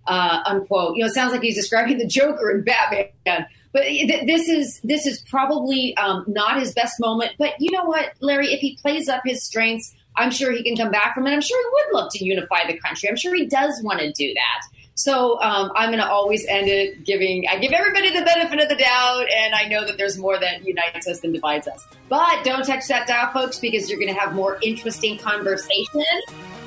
Uh, 0.07 0.43
unquote. 0.47 0.97
You 0.97 1.03
know, 1.03 1.09
it 1.09 1.15
sounds 1.15 1.33
like 1.33 1.43
he's 1.43 1.55
describing 1.55 1.99
the 1.99 2.07
Joker 2.07 2.51
in 2.51 2.65
Batman. 2.65 3.47
But 3.73 3.83
th- 3.83 4.27
this 4.27 4.49
is 4.49 4.81
this 4.83 5.07
is 5.07 5.25
probably 5.29 5.97
um, 5.97 6.25
not 6.27 6.59
his 6.59 6.73
best 6.73 7.01
moment. 7.01 7.33
But 7.39 7.55
you 7.59 7.71
know 7.71 7.85
what, 7.85 8.13
Larry? 8.21 8.53
If 8.53 8.61
he 8.61 8.77
plays 8.77 9.09
up 9.09 9.23
his 9.25 9.45
strengths, 9.45 9.95
I'm 10.17 10.31
sure 10.31 10.53
he 10.53 10.63
can 10.63 10.77
come 10.77 10.91
back 10.91 11.15
from 11.15 11.27
it. 11.27 11.33
I'm 11.33 11.41
sure 11.41 11.59
he 11.61 11.71
would 11.73 12.01
love 12.01 12.13
to 12.13 12.25
unify 12.25 12.67
the 12.67 12.79
country. 12.79 13.09
I'm 13.09 13.17
sure 13.17 13.35
he 13.35 13.47
does 13.47 13.81
want 13.83 14.01
to 14.01 14.13
do 14.13 14.33
that. 14.35 14.79
So 14.99 15.41
um, 15.41 15.71
I'm 15.77 15.91
going 15.91 16.03
to 16.03 16.11
always 16.11 16.45
end 16.47 16.67
it 16.67 17.05
giving, 17.05 17.47
I 17.49 17.59
give 17.59 17.71
everybody 17.71 18.13
the 18.13 18.25
benefit 18.25 18.61
of 18.61 18.69
the 18.69 18.75
doubt, 18.75 19.27
and 19.33 19.55
I 19.55 19.69
know 19.69 19.87
that 19.87 19.97
there's 19.97 20.19
more 20.19 20.37
that 20.41 20.67
unites 20.67 21.07
us 21.07 21.21
than 21.21 21.31
divides 21.31 21.69
us. 21.69 21.87
But 22.09 22.43
don't 22.43 22.67
touch 22.67 22.89
that 22.89 23.07
dial, 23.07 23.33
folks, 23.33 23.61
because 23.61 23.89
you're 23.89 24.01
going 24.01 24.13
to 24.13 24.19
have 24.19 24.35
more 24.35 24.59
interesting 24.61 25.17
conversation 25.17 26.03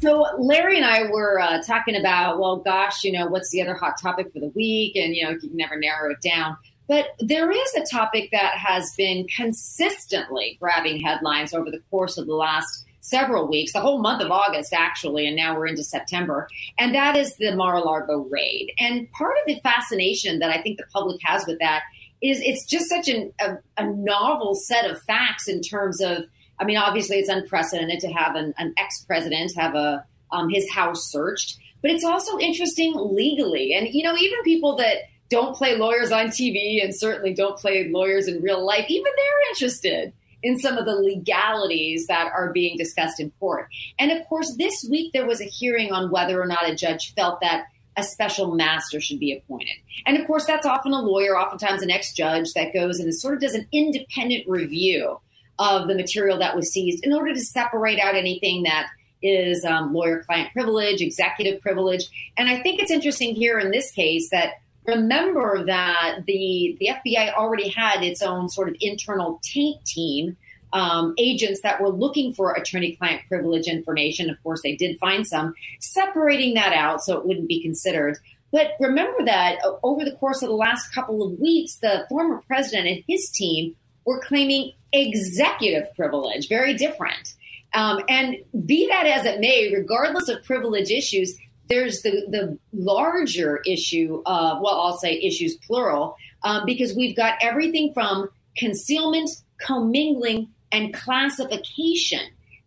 So 0.00 0.26
Larry 0.38 0.76
and 0.76 0.86
I 0.86 1.10
were 1.10 1.38
uh, 1.38 1.62
talking 1.62 1.94
about, 1.94 2.40
well, 2.40 2.56
gosh, 2.56 3.04
you 3.04 3.12
know, 3.12 3.26
what's 3.26 3.50
the 3.50 3.60
other 3.60 3.74
hot 3.74 4.00
topic 4.00 4.32
for 4.32 4.40
the 4.40 4.48
week? 4.48 4.96
And, 4.96 5.14
you 5.14 5.24
know, 5.24 5.30
you 5.30 5.38
can 5.38 5.54
never 5.54 5.76
narrow 5.76 6.10
it 6.10 6.22
down. 6.22 6.56
But 6.88 7.08
there 7.18 7.50
is 7.50 7.74
a 7.74 7.84
topic 7.84 8.30
that 8.32 8.54
has 8.54 8.94
been 8.96 9.26
consistently 9.28 10.56
grabbing 10.58 11.00
headlines 11.00 11.52
over 11.52 11.70
the 11.70 11.82
course 11.90 12.16
of 12.16 12.26
the 12.26 12.34
last 12.34 12.86
several 13.02 13.46
weeks, 13.48 13.72
the 13.72 13.80
whole 13.80 14.00
month 14.00 14.22
of 14.22 14.30
August, 14.30 14.72
actually, 14.72 15.26
and 15.26 15.36
now 15.36 15.54
we're 15.54 15.66
into 15.66 15.84
September. 15.84 16.48
And 16.78 16.94
that 16.94 17.14
is 17.16 17.36
the 17.36 17.54
Mar 17.54 17.76
a 17.76 17.80
Lago 17.80 18.26
raid. 18.30 18.72
And 18.78 19.10
part 19.12 19.36
of 19.42 19.54
the 19.54 19.60
fascination 19.60 20.38
that 20.38 20.50
I 20.50 20.62
think 20.62 20.78
the 20.78 20.86
public 20.92 21.20
has 21.24 21.46
with 21.46 21.58
that 21.58 21.82
is 22.22 22.40
it's 22.40 22.64
just 22.64 22.88
such 22.88 23.08
an, 23.08 23.32
a, 23.38 23.58
a 23.76 23.86
novel 23.86 24.54
set 24.54 24.90
of 24.90 25.00
facts 25.02 25.46
in 25.46 25.60
terms 25.60 26.00
of, 26.00 26.24
I 26.60 26.64
mean, 26.64 26.76
obviously 26.76 27.16
it's 27.16 27.28
unprecedented 27.28 28.00
to 28.00 28.08
have 28.08 28.36
an, 28.36 28.54
an 28.58 28.74
ex 28.76 29.02
president 29.04 29.52
have 29.56 29.74
a 29.74 30.04
um, 30.30 30.48
his 30.48 30.70
house 30.70 31.10
searched, 31.10 31.58
but 31.82 31.90
it's 31.90 32.04
also 32.04 32.38
interesting 32.38 32.94
legally. 32.96 33.74
And, 33.74 33.88
you 33.92 34.04
know, 34.04 34.16
even 34.16 34.42
people 34.42 34.76
that 34.76 34.96
don't 35.28 35.56
play 35.56 35.76
lawyers 35.76 36.12
on 36.12 36.26
TV 36.26 36.82
and 36.82 36.94
certainly 36.94 37.34
don't 37.34 37.56
play 37.56 37.88
lawyers 37.88 38.28
in 38.28 38.42
real 38.42 38.64
life, 38.64 38.84
even 38.88 39.12
they're 39.16 39.50
interested 39.50 40.12
in 40.42 40.58
some 40.58 40.78
of 40.78 40.86
the 40.86 40.94
legalities 40.94 42.06
that 42.06 42.30
are 42.32 42.52
being 42.52 42.76
discussed 42.76 43.20
in 43.20 43.30
court. 43.40 43.68
And 43.98 44.10
of 44.10 44.26
course, 44.28 44.54
this 44.56 44.86
week 44.88 45.12
there 45.12 45.26
was 45.26 45.40
a 45.40 45.44
hearing 45.44 45.92
on 45.92 46.10
whether 46.10 46.40
or 46.40 46.46
not 46.46 46.68
a 46.68 46.74
judge 46.74 47.14
felt 47.14 47.40
that 47.40 47.66
a 47.96 48.02
special 48.02 48.54
master 48.54 49.00
should 49.00 49.18
be 49.18 49.36
appointed. 49.36 49.74
And 50.06 50.16
of 50.16 50.26
course, 50.26 50.46
that's 50.46 50.66
often 50.66 50.92
a 50.92 51.02
lawyer, 51.02 51.36
oftentimes 51.36 51.82
an 51.82 51.90
ex 51.90 52.14
judge, 52.14 52.52
that 52.54 52.72
goes 52.72 53.00
and 53.00 53.14
sort 53.14 53.34
of 53.34 53.40
does 53.40 53.54
an 53.54 53.66
independent 53.72 54.48
review 54.48 55.20
of 55.60 55.86
the 55.86 55.94
material 55.94 56.38
that 56.38 56.56
was 56.56 56.72
seized 56.72 57.04
in 57.04 57.12
order 57.12 57.34
to 57.34 57.40
separate 57.40 58.00
out 58.00 58.14
anything 58.14 58.62
that 58.62 58.88
is 59.22 59.62
um, 59.66 59.92
lawyer 59.92 60.24
client 60.24 60.50
privilege, 60.54 61.02
executive 61.02 61.60
privilege. 61.60 62.08
And 62.38 62.48
I 62.48 62.62
think 62.62 62.80
it's 62.80 62.90
interesting 62.90 63.34
here 63.34 63.58
in 63.58 63.70
this 63.70 63.90
case 63.92 64.30
that 64.30 64.54
remember 64.86 65.66
that 65.66 66.20
the 66.26 66.78
the 66.80 66.88
FBI 66.88 67.34
already 67.34 67.68
had 67.68 68.02
its 68.02 68.22
own 68.22 68.48
sort 68.48 68.70
of 68.70 68.76
internal 68.80 69.38
taint 69.42 69.84
team, 69.84 70.38
um, 70.72 71.12
agents 71.18 71.60
that 71.60 71.82
were 71.82 71.90
looking 71.90 72.32
for 72.32 72.54
attorney-client 72.54 73.22
privilege 73.28 73.68
information. 73.68 74.30
Of 74.30 74.42
course, 74.42 74.62
they 74.62 74.76
did 74.76 74.98
find 74.98 75.26
some, 75.26 75.54
separating 75.78 76.54
that 76.54 76.72
out 76.72 77.02
so 77.02 77.18
it 77.18 77.26
wouldn't 77.26 77.48
be 77.48 77.60
considered. 77.60 78.16
But 78.50 78.72
remember 78.80 79.26
that 79.26 79.58
uh, 79.64 79.74
over 79.82 80.04
the 80.04 80.16
course 80.16 80.42
of 80.42 80.48
the 80.48 80.54
last 80.54 80.94
couple 80.94 81.22
of 81.22 81.38
weeks, 81.38 81.76
the 81.76 82.06
former 82.08 82.42
president 82.46 82.88
and 82.88 83.04
his 83.06 83.28
team 83.28 83.76
were 84.04 84.20
claiming 84.20 84.72
executive 84.92 85.94
privilege, 85.94 86.48
very 86.48 86.74
different. 86.74 87.34
Um, 87.72 88.00
and 88.08 88.36
be 88.66 88.88
that 88.88 89.06
as 89.06 89.24
it 89.24 89.40
may, 89.40 89.72
regardless 89.72 90.28
of 90.28 90.42
privilege 90.44 90.90
issues, 90.90 91.36
there's 91.68 92.02
the, 92.02 92.26
the 92.28 92.58
larger 92.72 93.62
issue 93.64 94.22
of, 94.26 94.60
well, 94.60 94.80
I'll 94.80 94.98
say 94.98 95.20
issues 95.20 95.56
plural, 95.56 96.16
um, 96.42 96.64
because 96.66 96.96
we've 96.96 97.16
got 97.16 97.38
everything 97.40 97.92
from 97.94 98.28
concealment, 98.56 99.30
commingling, 99.64 100.48
and 100.72 100.92
classification 100.92 102.22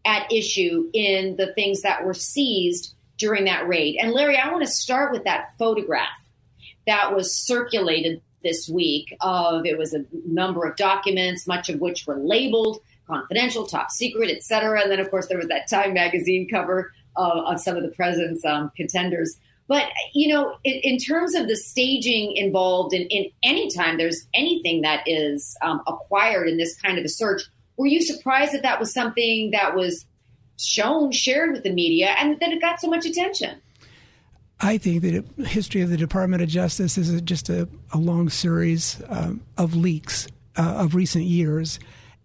at 0.05 0.31
issue 0.31 0.89
in 0.93 1.35
the 1.35 1.53
things 1.53 1.81
that 1.81 2.05
were 2.05 2.13
seized 2.13 2.93
during 3.17 3.45
that 3.45 3.67
raid. 3.67 3.97
And 3.99 4.11
Larry, 4.11 4.37
I 4.37 4.51
want 4.51 4.63
to 4.63 4.71
start 4.71 5.11
with 5.11 5.25
that 5.25 5.53
photograph 5.57 6.07
that 6.87 7.15
was 7.15 7.35
circulated 7.35 8.21
this 8.43 8.69
week 8.69 9.15
of 9.21 9.65
it 9.65 9.77
was 9.77 9.93
a 9.93 10.05
number 10.25 10.65
of 10.65 10.75
documents, 10.75 11.47
much 11.47 11.69
of 11.69 11.79
which 11.79 12.05
were 12.05 12.17
labeled 12.17 12.79
confidential, 13.07 13.65
top 13.65 13.91
secret, 13.91 14.29
et 14.29 14.43
cetera. 14.43 14.81
And 14.81 14.91
then, 14.91 14.99
of 14.99 15.09
course, 15.09 15.27
there 15.27 15.37
was 15.37 15.47
that 15.47 15.69
Time 15.69 15.93
magazine 15.93 16.47
cover 16.49 16.91
of, 17.15 17.45
of 17.45 17.59
some 17.59 17.75
of 17.75 17.83
the 17.83 17.89
president's 17.89 18.45
um, 18.45 18.71
contenders. 18.75 19.37
But 19.67 19.85
you 20.13 20.27
know, 20.27 20.57
in, 20.63 20.79
in, 20.83 20.97
terms 20.97 21.35
of 21.35 21.47
the 21.47 21.55
staging 21.55 22.35
involved 22.35 22.93
in, 22.93 23.03
in 23.03 23.31
any 23.43 23.71
time 23.71 23.97
there's 23.97 24.27
anything 24.33 24.81
that 24.81 25.03
is 25.07 25.55
um, 25.61 25.81
acquired 25.87 26.49
in 26.49 26.57
this 26.57 26.79
kind 26.81 26.97
of 26.97 27.05
a 27.05 27.09
search, 27.09 27.43
were 27.77 27.87
you 27.87 28.01
surprised 28.01 28.53
that 28.53 28.63
that 28.63 28.79
was 28.79 28.93
something 28.93 29.51
that 29.51 29.73
was 29.75 30.05
shown, 30.59 31.11
shared 31.11 31.53
with 31.53 31.63
the 31.63 31.71
media, 31.71 32.13
and 32.19 32.39
that 32.39 32.51
it 32.51 32.61
got 32.61 32.79
so 32.81 32.89
much 32.89 33.05
attention? 33.05 33.61
I 34.63 34.77
think 34.77 35.01
that 35.01 35.35
the 35.35 35.45
history 35.45 35.81
of 35.81 35.89
the 35.89 35.97
Department 35.97 36.41
of 36.41 36.47
Justice 36.47 36.97
is 36.97 37.21
just 37.21 37.49
a, 37.49 37.67
a 37.91 37.97
long 37.97 38.29
series 38.29 39.01
um, 39.09 39.41
of 39.57 39.75
leaks 39.75 40.25
uh, 40.55 40.75
of 40.77 40.95
recent 40.95 41.25
years. 41.25 41.79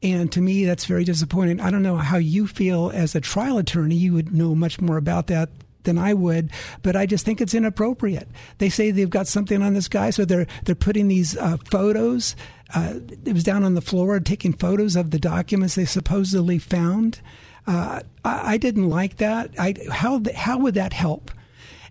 And 0.04 0.30
to 0.30 0.40
me, 0.40 0.64
that's 0.64 0.84
very 0.84 1.02
disappointing. 1.02 1.60
I 1.60 1.72
don't 1.72 1.82
know 1.82 1.96
how 1.96 2.18
you 2.18 2.46
feel 2.46 2.92
as 2.94 3.16
a 3.16 3.20
trial 3.20 3.58
attorney. 3.58 3.96
You 3.96 4.12
would 4.12 4.32
know 4.32 4.54
much 4.54 4.80
more 4.80 4.96
about 4.96 5.26
that 5.26 5.48
than 5.82 5.98
I 5.98 6.14
would, 6.14 6.50
but 6.82 6.94
I 6.94 7.06
just 7.06 7.24
think 7.24 7.40
it's 7.40 7.54
inappropriate. 7.54 8.28
They 8.58 8.68
say 8.68 8.92
they've 8.92 9.10
got 9.10 9.26
something 9.26 9.60
on 9.60 9.74
this 9.74 9.88
guy, 9.88 10.10
so 10.10 10.24
they're 10.24 10.46
they're 10.64 10.76
putting 10.76 11.08
these 11.08 11.36
uh, 11.36 11.56
photos. 11.64 12.36
Uh, 12.72 13.00
it 13.24 13.32
was 13.32 13.42
down 13.42 13.64
on 13.64 13.74
the 13.74 13.80
floor 13.80 14.20
taking 14.20 14.52
photos 14.52 14.94
of 14.94 15.10
the 15.10 15.18
documents 15.18 15.74
they 15.74 15.86
supposedly 15.86 16.58
found. 16.58 17.20
Uh, 17.66 18.02
I, 18.24 18.54
I, 18.54 18.56
didn't 18.58 18.88
like 18.88 19.16
that. 19.16 19.50
I, 19.58 19.74
how 19.90 20.22
how 20.34 20.58
would 20.58 20.74
that 20.74 20.92
help? 20.92 21.30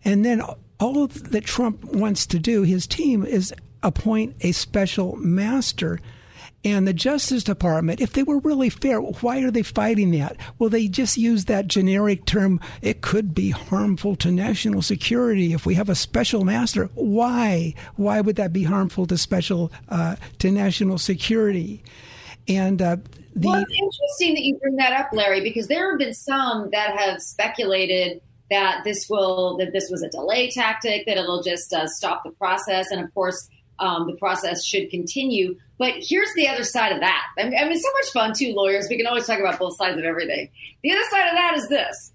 And 0.07 0.25
then 0.25 0.41
all 0.79 1.07
that 1.07 1.45
Trump 1.45 1.83
wants 1.83 2.25
to 2.27 2.39
do, 2.39 2.63
his 2.63 2.87
team, 2.87 3.23
is 3.25 3.53
appoint 3.83 4.35
a 4.41 4.51
special 4.53 5.15
master 5.17 5.99
and 6.63 6.87
the 6.87 6.93
Justice 6.93 7.43
Department, 7.43 8.01
if 8.01 8.13
they 8.13 8.23
were 8.23 8.39
really 8.39 8.69
fair, 8.69 8.99
why 8.99 9.41
are 9.41 9.51
they 9.51 9.63
fighting 9.63 10.11
that? 10.11 10.35
Well, 10.57 10.69
they 10.69 10.87
just 10.87 11.15
use 11.15 11.45
that 11.45 11.67
generic 11.67 12.25
term, 12.25 12.59
it 12.81 13.01
could 13.01 13.33
be 13.33 13.51
harmful 13.51 14.15
to 14.17 14.31
national 14.31 14.81
security 14.81 15.53
if 15.53 15.65
we 15.65 15.75
have 15.75 15.87
a 15.87 15.95
special 15.95 16.43
master. 16.43 16.89
Why? 16.95 17.73
Why 17.95 18.21
would 18.21 18.35
that 18.37 18.51
be 18.51 18.63
harmful 18.63 19.05
to 19.07 19.17
special, 19.17 19.71
uh, 19.87 20.15
to 20.39 20.51
national 20.51 20.97
security? 20.97 21.83
And 22.47 22.81
uh, 22.81 22.97
the. 23.35 23.47
Well, 23.47 23.63
it's 23.69 23.79
interesting 23.79 24.33
that 24.33 24.43
you 24.43 24.57
bring 24.57 24.77
that 24.77 24.93
up, 24.93 25.09
Larry, 25.13 25.41
because 25.41 25.67
there 25.67 25.91
have 25.91 25.99
been 25.99 26.13
some 26.13 26.69
that 26.71 26.97
have 26.97 27.21
speculated 27.21 28.21
that 28.49 28.83
this 28.83 29.07
will, 29.09 29.57
that 29.57 29.73
this 29.73 29.89
was 29.89 30.03
a 30.03 30.09
delay 30.09 30.49
tactic, 30.49 31.05
that 31.05 31.17
it'll 31.17 31.43
just 31.43 31.73
uh, 31.73 31.87
stop 31.87 32.23
the 32.23 32.31
process. 32.31 32.91
And 32.91 33.03
of 33.03 33.13
course, 33.13 33.49
um, 33.79 34.07
the 34.07 34.15
process 34.17 34.65
should 34.65 34.89
continue. 34.89 35.57
But 35.77 35.93
here's 35.99 36.33
the 36.35 36.47
other 36.47 36.63
side 36.63 36.91
of 36.91 36.99
that. 37.01 37.23
I 37.37 37.43
mean, 37.43 37.53
it's 37.53 37.83
so 37.83 37.91
much 37.93 38.11
fun 38.11 38.33
too, 38.33 38.53
lawyers. 38.53 38.87
We 38.89 38.97
can 38.97 39.07
always 39.07 39.27
talk 39.27 39.39
about 39.39 39.59
both 39.59 39.77
sides 39.77 39.97
of 39.97 40.03
everything. 40.03 40.49
The 40.81 40.91
other 40.91 41.03
side 41.11 41.27
of 41.27 41.35
that 41.35 41.53
is 41.57 41.69
this. 41.69 42.13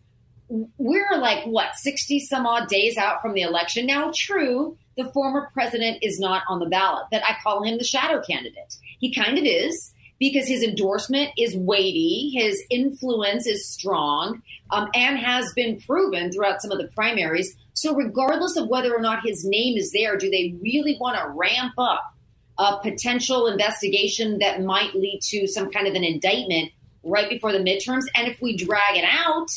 We're 0.78 1.18
like, 1.18 1.44
what, 1.44 1.74
60 1.76 2.20
some 2.20 2.46
odd 2.46 2.68
days 2.68 2.96
out 2.98 3.22
from 3.22 3.34
the 3.34 3.42
election. 3.42 3.86
Now, 3.86 4.12
true, 4.14 4.76
the 4.96 5.10
former 5.12 5.48
president 5.54 5.98
is 6.02 6.18
not 6.18 6.42
on 6.48 6.58
the 6.58 6.66
ballot, 6.66 7.04
but 7.10 7.22
I 7.24 7.36
call 7.42 7.62
him 7.62 7.78
the 7.78 7.84
shadow 7.84 8.20
candidate. 8.20 8.76
He 8.98 9.14
kind 9.14 9.38
of 9.38 9.44
is 9.44 9.92
because 10.22 10.46
his 10.46 10.62
endorsement 10.62 11.30
is 11.36 11.56
weighty, 11.56 12.30
his 12.32 12.62
influence 12.70 13.44
is 13.44 13.68
strong, 13.68 14.40
um, 14.70 14.88
and 14.94 15.18
has 15.18 15.52
been 15.54 15.80
proven 15.80 16.30
throughout 16.30 16.62
some 16.62 16.70
of 16.70 16.78
the 16.78 16.86
primaries. 16.94 17.56
So, 17.74 17.92
regardless 17.92 18.56
of 18.56 18.68
whether 18.68 18.94
or 18.94 19.00
not 19.00 19.26
his 19.26 19.44
name 19.44 19.76
is 19.76 19.90
there, 19.90 20.16
do 20.16 20.30
they 20.30 20.54
really 20.62 20.96
want 21.00 21.18
to 21.18 21.28
ramp 21.28 21.74
up 21.76 22.14
a 22.56 22.78
potential 22.80 23.48
investigation 23.48 24.38
that 24.38 24.62
might 24.62 24.94
lead 24.94 25.22
to 25.30 25.48
some 25.48 25.72
kind 25.72 25.88
of 25.88 25.94
an 25.94 26.04
indictment 26.04 26.70
right 27.02 27.28
before 27.28 27.50
the 27.50 27.58
midterms? 27.58 28.04
And 28.14 28.28
if 28.28 28.40
we 28.40 28.56
drag 28.56 28.98
it 28.98 29.04
out, 29.04 29.48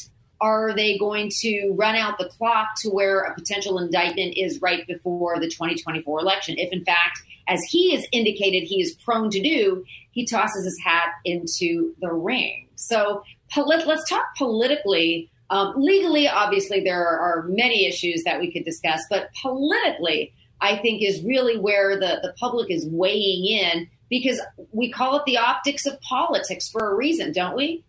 are 0.42 0.74
they 0.76 0.98
going 0.98 1.30
to 1.42 1.76
run 1.76 1.96
out 1.96 2.18
the 2.18 2.26
clock 2.26 2.70
to 2.82 2.90
where 2.90 3.20
a 3.20 3.36
potential 3.36 3.78
indictment 3.78 4.36
is 4.36 4.60
right 4.64 4.86
before 4.88 5.40
the 5.40 5.48
2024 5.48 6.22
election? 6.22 6.56
If, 6.58 6.74
in 6.74 6.84
fact, 6.84 7.20
as 7.48 7.62
he 7.70 7.94
has 7.94 8.06
indicated 8.12 8.64
he 8.64 8.82
is 8.82 8.94
prone 8.94 9.30
to 9.30 9.42
do, 9.42 9.84
he 10.12 10.26
tosses 10.26 10.66
his 10.66 10.80
hat 10.84 11.10
into 11.24 11.94
the 12.02 12.12
ring. 12.12 12.68
So 12.76 13.24
let's 13.58 14.10
talk 14.10 14.24
politically 14.38 15.30
um, 15.50 15.74
legally, 15.78 16.28
obviously, 16.28 16.82
there 16.82 17.08
are, 17.08 17.44
many 17.48 17.86
issues 17.86 18.24
that 18.24 18.40
we 18.40 18.52
could 18.52 18.66
discuss, 18.66 19.02
but 19.10 19.30
politically, 19.42 20.34
I 20.62 20.78
think 20.78 21.04
is 21.04 21.22
really 21.24 21.60
where 21.60 22.00
the, 22.00 22.20
the 22.24 22.34
public 22.40 22.72
is 22.72 22.88
weighing 22.88 23.46
in 23.46 23.88
because 24.10 24.42
we 24.72 24.92
call 24.92 25.18
it 25.18 25.26
the 25.26 25.38
optics 25.38 25.86
of 25.86 26.00
politics 26.02 26.70
for 26.70 26.92
a 26.92 26.96
reason, 26.96 27.32
don't 27.32 27.56
we? 27.56 27.84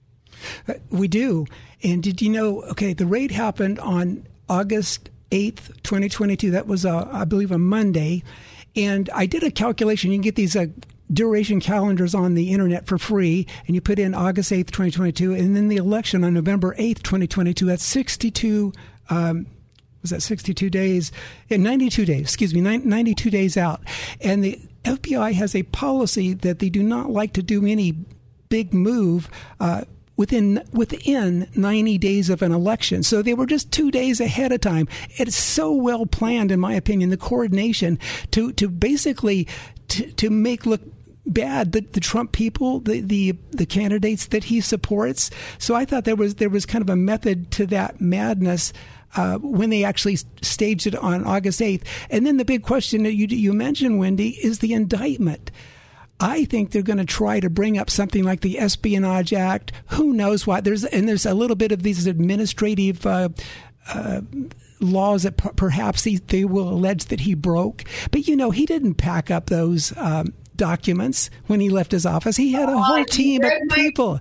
Uh, 0.69 0.75
we 0.91 1.09
do. 1.09 1.47
And 1.83 2.03
did 2.03 2.21
you 2.21 2.29
know? 2.29 2.63
Okay, 2.65 2.93
the 2.93 3.07
raid 3.07 3.31
happened 3.31 3.79
on 3.79 4.27
August 4.49 5.09
8th, 5.31 5.83
2022. 5.83 6.51
That 6.51 6.67
was, 6.67 6.85
uh, 6.85 7.09
I 7.11 7.25
believe, 7.25 7.51
a 7.51 7.59
Monday. 7.59 8.23
And 8.77 9.09
I 9.15 9.27
did 9.27 9.43
a 9.43 9.51
calculation. 9.51 10.11
You 10.11 10.19
can 10.19 10.23
get 10.23 10.37
these 10.37 10.55
uh, 10.55 10.67
duration 11.13 11.61
calendars 11.61 12.15
on 12.15 12.35
the 12.35 12.53
internet 12.53 12.87
for 12.87 12.99
free, 12.99 13.47
and 13.67 13.75
you 13.75 13.81
put 13.81 13.99
in 13.99 14.15
August 14.15 14.53
8th, 14.53 14.67
2022, 14.67 15.35
and 15.35 15.57
then 15.57 15.69
the 15.69 15.77
election 15.77 16.25
on 16.25 16.35
November 16.35 16.75
8th, 16.79 17.03
2022. 17.03 17.65
That's 17.67 17.85
62. 17.85 18.73
Um, 19.09 19.47
was 20.03 20.11
that 20.11 20.23
62 20.23 20.71
days? 20.71 21.11
Yeah, 21.49 21.57
92 21.57 22.05
days, 22.05 22.21
excuse 22.23 22.55
me, 22.55 22.61
92 22.61 23.31
days 23.31 23.57
out. 23.57 23.81
And 24.21 24.45
the 24.45 24.61
FBI 24.85 25.33
has 25.33 25.55
a 25.55 25.65
policy 25.65 26.33
that 26.35 26.61
they 26.61 26.69
do 26.69 26.83
not 26.83 27.11
like 27.11 27.33
to 27.33 27.43
do 27.43 27.67
any 27.67 27.93
big 28.49 28.73
move 28.73 29.29
uh, 29.59 29.83
within 30.17 30.63
within 30.73 31.49
90 31.55 31.99
days 31.99 32.31
of 32.31 32.43
an 32.43 32.53
election. 32.53 33.03
So 33.03 33.23
they 33.23 33.35
were 33.35 33.47
just 33.47 33.71
two 33.71 33.91
days 33.91 34.21
ahead 34.21 34.53
of 34.53 34.61
time. 34.61 34.89
It's 35.11 35.37
so 35.37 35.73
well 35.73 36.07
planned, 36.07 36.51
in 36.51 36.61
my 36.61 36.75
opinion, 36.75 37.11
the 37.11 37.17
coordination 37.17 37.99
to 38.33 38.53
to 38.53 38.69
basically 38.69 39.47
to, 39.89 40.11
to 40.13 40.31
make 40.31 40.67
look 40.67 40.81
bad 41.27 41.73
the, 41.73 41.81
the 41.81 42.01
Trump 42.01 42.33
people, 42.33 42.81
the, 42.81 43.01
the 43.01 43.33
the 43.51 43.67
candidates 43.67 44.27
that 44.27 44.45
he 44.45 44.61
supports. 44.61 45.31
So 45.59 45.75
I 45.75 45.85
thought 45.85 46.05
there 46.05 46.17
was 46.17 46.37
there 46.37 46.49
was 46.49 46.67
kind 46.67 46.83
of 46.83 46.89
a 46.89 46.97
method 46.97 47.51
to 47.53 47.67
that 47.67 48.01
madness. 48.01 48.73
Uh, 49.15 49.39
when 49.39 49.71
they 49.71 49.83
actually 49.83 50.17
staged 50.43 50.87
it 50.87 50.95
on 50.95 51.25
August 51.25 51.61
8th. 51.61 51.85
And 52.11 52.27
then 52.27 52.37
the 52.37 52.45
big 52.45 52.63
question 52.63 53.05
that 53.05 53.15
you, 53.15 53.27
you 53.29 53.55
mentioned, 53.55 53.99
Wendy, 53.99 54.31
is 54.45 54.59
the 54.59 54.75
indictment. 54.75 55.51
I 56.19 56.45
think 56.47 56.71
they're 56.71 56.83
going 56.83 56.99
to 56.99 57.05
try 57.05 57.41
to 57.41 57.51
bring 57.51 57.77
up 57.77 57.91
something 57.91 58.25
like 58.25 58.41
the 58.41 58.59
Espionage 58.59 59.33
Act. 59.33 59.73
Who 59.89 60.13
knows 60.13 60.47
what? 60.47 60.65
There's 60.65 60.85
and 60.85 61.09
there's 61.09 61.27
a 61.27 61.35
little 61.35 61.57
bit 61.57 61.73
of 61.73 61.83
these 61.83 62.07
administrative. 62.07 63.05
Uh, 63.07 63.31
uh, 63.89 64.21
laws 64.81 65.23
that 65.23 65.37
p- 65.37 65.49
perhaps 65.57 66.05
he, 66.05 66.17
they 66.17 66.45
will 66.45 66.69
allege 66.69 67.07
that 67.07 67.21
he 67.21 67.35
broke. 67.35 67.85
But 68.11 68.29
you 68.29 68.37
know, 68.37 68.51
he 68.51 68.67
didn't 68.67 68.95
pack 68.95 69.31
up 69.31 69.47
those 69.47 69.97
um, 69.97 70.35
documents 70.55 71.31
when 71.47 71.61
he 71.61 71.71
left 71.71 71.93
his 71.93 72.07
office. 72.07 72.37
He 72.37 72.53
had 72.53 72.69
a 72.69 72.73
oh, 72.73 72.83
whole 72.83 73.05
team 73.05 73.45
of 73.45 73.53
my, 73.67 73.75
people, 73.75 74.21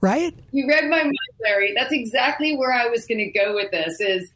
right? 0.00 0.34
You 0.52 0.68
read 0.68 0.84
my 0.84 1.02
mind, 1.02 1.16
Larry. 1.42 1.74
That's 1.74 1.92
exactly 1.92 2.56
where 2.56 2.72
I 2.72 2.86
was 2.86 3.06
going 3.06 3.18
to 3.18 3.30
go 3.30 3.54
with 3.54 3.70
this. 3.70 4.00
Is 4.00 4.30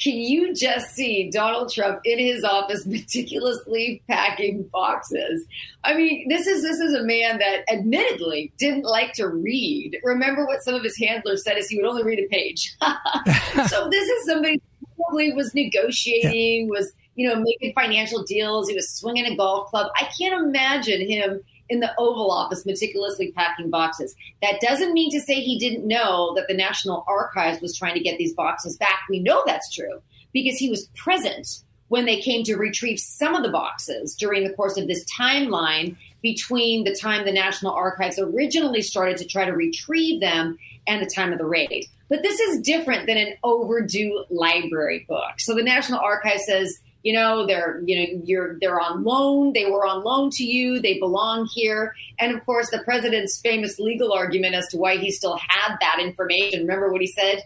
can 0.00 0.16
you 0.16 0.54
just 0.54 0.94
see 0.94 1.30
Donald 1.30 1.70
Trump 1.72 2.00
in 2.04 2.18
his 2.18 2.42
office 2.42 2.86
meticulously 2.86 4.02
packing 4.08 4.62
boxes? 4.72 5.46
I 5.84 5.94
mean, 5.94 6.28
this 6.28 6.46
is 6.46 6.62
this 6.62 6.78
is 6.78 6.94
a 6.94 7.04
man 7.04 7.38
that 7.38 7.70
admittedly 7.70 8.52
didn't 8.58 8.84
like 8.84 9.12
to 9.14 9.28
read. 9.28 9.98
Remember 10.02 10.46
what 10.46 10.62
some 10.62 10.74
of 10.74 10.82
his 10.82 10.98
handlers 10.98 11.44
said 11.44 11.58
is 11.58 11.68
he 11.68 11.76
would 11.76 11.86
only 11.86 12.04
read 12.04 12.18
a 12.18 12.28
page. 12.28 12.76
so 13.68 13.88
this 13.90 14.08
is 14.08 14.26
somebody 14.26 14.60
who 14.80 14.86
probably 14.96 15.32
was 15.32 15.54
negotiating, 15.54 16.66
yeah. 16.66 16.70
was 16.70 16.92
you 17.16 17.28
know, 17.28 17.36
making 17.38 17.74
financial 17.74 18.22
deals. 18.22 18.68
He 18.68 18.74
was 18.74 18.88
swinging 18.88 19.26
a 19.26 19.36
golf 19.36 19.68
club. 19.68 19.90
I 19.96 20.08
can't 20.18 20.42
imagine 20.42 21.06
him 21.06 21.42
in 21.70 21.80
the 21.80 21.92
Oval 21.96 22.30
Office 22.30 22.66
meticulously 22.66 23.32
packing 23.32 23.70
boxes. 23.70 24.14
That 24.42 24.60
doesn't 24.60 24.92
mean 24.92 25.10
to 25.12 25.20
say 25.20 25.34
he 25.34 25.58
didn't 25.58 25.86
know 25.86 26.34
that 26.34 26.48
the 26.48 26.54
National 26.54 27.04
Archives 27.08 27.62
was 27.62 27.78
trying 27.78 27.94
to 27.94 28.00
get 28.00 28.18
these 28.18 28.34
boxes 28.34 28.76
back. 28.76 29.04
We 29.08 29.20
know 29.20 29.42
that's 29.46 29.72
true 29.72 30.02
because 30.32 30.58
he 30.58 30.68
was 30.68 30.90
present 30.96 31.62
when 31.88 32.04
they 32.04 32.20
came 32.20 32.44
to 32.44 32.56
retrieve 32.56 32.98
some 32.98 33.34
of 33.34 33.42
the 33.42 33.50
boxes 33.50 34.14
during 34.14 34.44
the 34.44 34.52
course 34.52 34.76
of 34.76 34.86
this 34.86 35.04
timeline 35.18 35.96
between 36.22 36.84
the 36.84 36.94
time 36.94 37.24
the 37.24 37.32
National 37.32 37.72
Archives 37.72 38.18
originally 38.18 38.82
started 38.82 39.16
to 39.16 39.24
try 39.24 39.44
to 39.44 39.52
retrieve 39.52 40.20
them 40.20 40.58
and 40.86 41.00
the 41.00 41.10
time 41.10 41.32
of 41.32 41.38
the 41.38 41.46
raid. 41.46 41.86
But 42.08 42.22
this 42.22 42.40
is 42.40 42.60
different 42.60 43.06
than 43.06 43.16
an 43.16 43.34
overdue 43.42 44.24
library 44.30 45.06
book. 45.08 45.38
So 45.38 45.54
the 45.54 45.62
National 45.62 46.00
Archives 46.00 46.44
says, 46.46 46.80
you 47.02 47.12
know 47.12 47.46
they're 47.46 47.82
you 47.84 47.96
know 47.96 48.22
you're 48.24 48.58
they're 48.60 48.80
on 48.80 49.04
loan 49.04 49.52
they 49.52 49.66
were 49.66 49.86
on 49.86 50.02
loan 50.04 50.30
to 50.30 50.44
you 50.44 50.80
they 50.80 50.98
belong 50.98 51.48
here. 51.52 51.94
And 52.18 52.36
of 52.36 52.44
course 52.44 52.70
the 52.70 52.82
president's 52.84 53.40
famous 53.40 53.78
legal 53.78 54.12
argument 54.12 54.54
as 54.54 54.68
to 54.68 54.76
why 54.76 54.96
he 54.96 55.10
still 55.10 55.36
had 55.36 55.76
that 55.80 55.98
information. 56.00 56.60
Remember 56.60 56.92
what 56.92 57.00
he 57.00 57.06
said? 57.06 57.42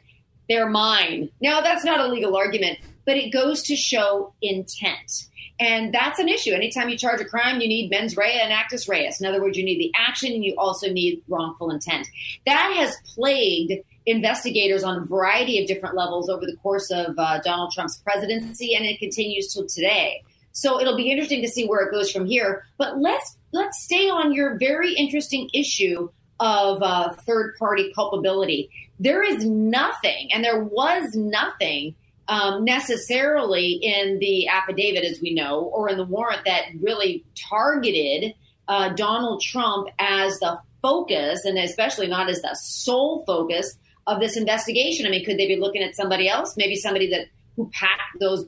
They're 0.48 0.68
mine. 0.68 1.30
Now 1.40 1.60
that's 1.60 1.84
not 1.84 2.00
a 2.00 2.08
legal 2.08 2.36
argument 2.36 2.78
but 3.06 3.16
it 3.16 3.30
goes 3.30 3.62
to 3.64 3.76
show 3.76 4.32
intent. 4.40 5.26
And 5.60 5.94
that's 5.94 6.18
an 6.18 6.28
issue. 6.28 6.52
Anytime 6.52 6.88
you 6.88 6.98
charge 6.98 7.20
a 7.20 7.24
crime 7.24 7.60
you 7.60 7.68
need 7.68 7.90
mens 7.90 8.16
rea 8.16 8.40
and 8.42 8.52
actus 8.52 8.88
reus. 8.88 9.20
In 9.20 9.26
other 9.26 9.40
words 9.40 9.56
you 9.56 9.64
need 9.64 9.78
the 9.78 9.92
action 9.96 10.32
and 10.32 10.44
you 10.44 10.54
also 10.58 10.90
need 10.90 11.22
wrongful 11.28 11.70
intent. 11.70 12.08
That 12.46 12.74
has 12.76 12.96
plagued 13.14 13.84
investigators 14.06 14.84
on 14.84 15.02
a 15.02 15.04
variety 15.04 15.60
of 15.60 15.66
different 15.66 15.96
levels 15.96 16.28
over 16.28 16.44
the 16.44 16.56
course 16.56 16.90
of 16.90 17.14
uh, 17.18 17.40
Donald 17.40 17.72
Trump's 17.72 17.98
presidency, 17.98 18.74
and 18.74 18.84
it 18.84 18.98
continues 18.98 19.52
till 19.52 19.66
today. 19.66 20.22
So 20.52 20.80
it'll 20.80 20.96
be 20.96 21.10
interesting 21.10 21.42
to 21.42 21.48
see 21.48 21.66
where 21.66 21.86
it 21.86 21.90
goes 21.90 22.10
from 22.10 22.26
here. 22.26 22.64
But 22.78 22.98
let's 22.98 23.36
let's 23.52 23.82
stay 23.82 24.08
on 24.08 24.32
your 24.32 24.58
very 24.58 24.94
interesting 24.94 25.50
issue 25.52 26.08
of 26.38 26.82
uh, 26.82 27.14
third 27.26 27.56
party 27.58 27.92
culpability. 27.94 28.70
There 29.00 29.22
is 29.22 29.44
nothing, 29.44 30.28
and 30.32 30.44
there 30.44 30.62
was 30.62 31.14
nothing 31.14 31.94
um, 32.28 32.64
necessarily 32.64 33.72
in 33.72 34.18
the 34.18 34.48
affidavit, 34.48 35.04
as 35.04 35.20
we 35.20 35.34
know, 35.34 35.60
or 35.60 35.88
in 35.88 35.96
the 35.96 36.04
warrant 36.04 36.42
that 36.46 36.66
really 36.80 37.24
targeted 37.50 38.34
uh, 38.68 38.90
Donald 38.90 39.42
Trump 39.42 39.88
as 39.98 40.38
the 40.38 40.58
focus, 40.82 41.44
and 41.44 41.58
especially 41.58 42.06
not 42.06 42.30
as 42.30 42.40
the 42.42 42.54
sole 42.54 43.24
focus 43.26 43.76
of 44.06 44.20
this 44.20 44.36
investigation. 44.36 45.06
I 45.06 45.10
mean, 45.10 45.24
could 45.24 45.38
they 45.38 45.46
be 45.46 45.56
looking 45.56 45.82
at 45.82 45.94
somebody 45.94 46.28
else? 46.28 46.54
Maybe 46.56 46.76
somebody 46.76 47.08
that 47.10 47.26
who 47.56 47.70
packed 47.72 48.18
those 48.20 48.44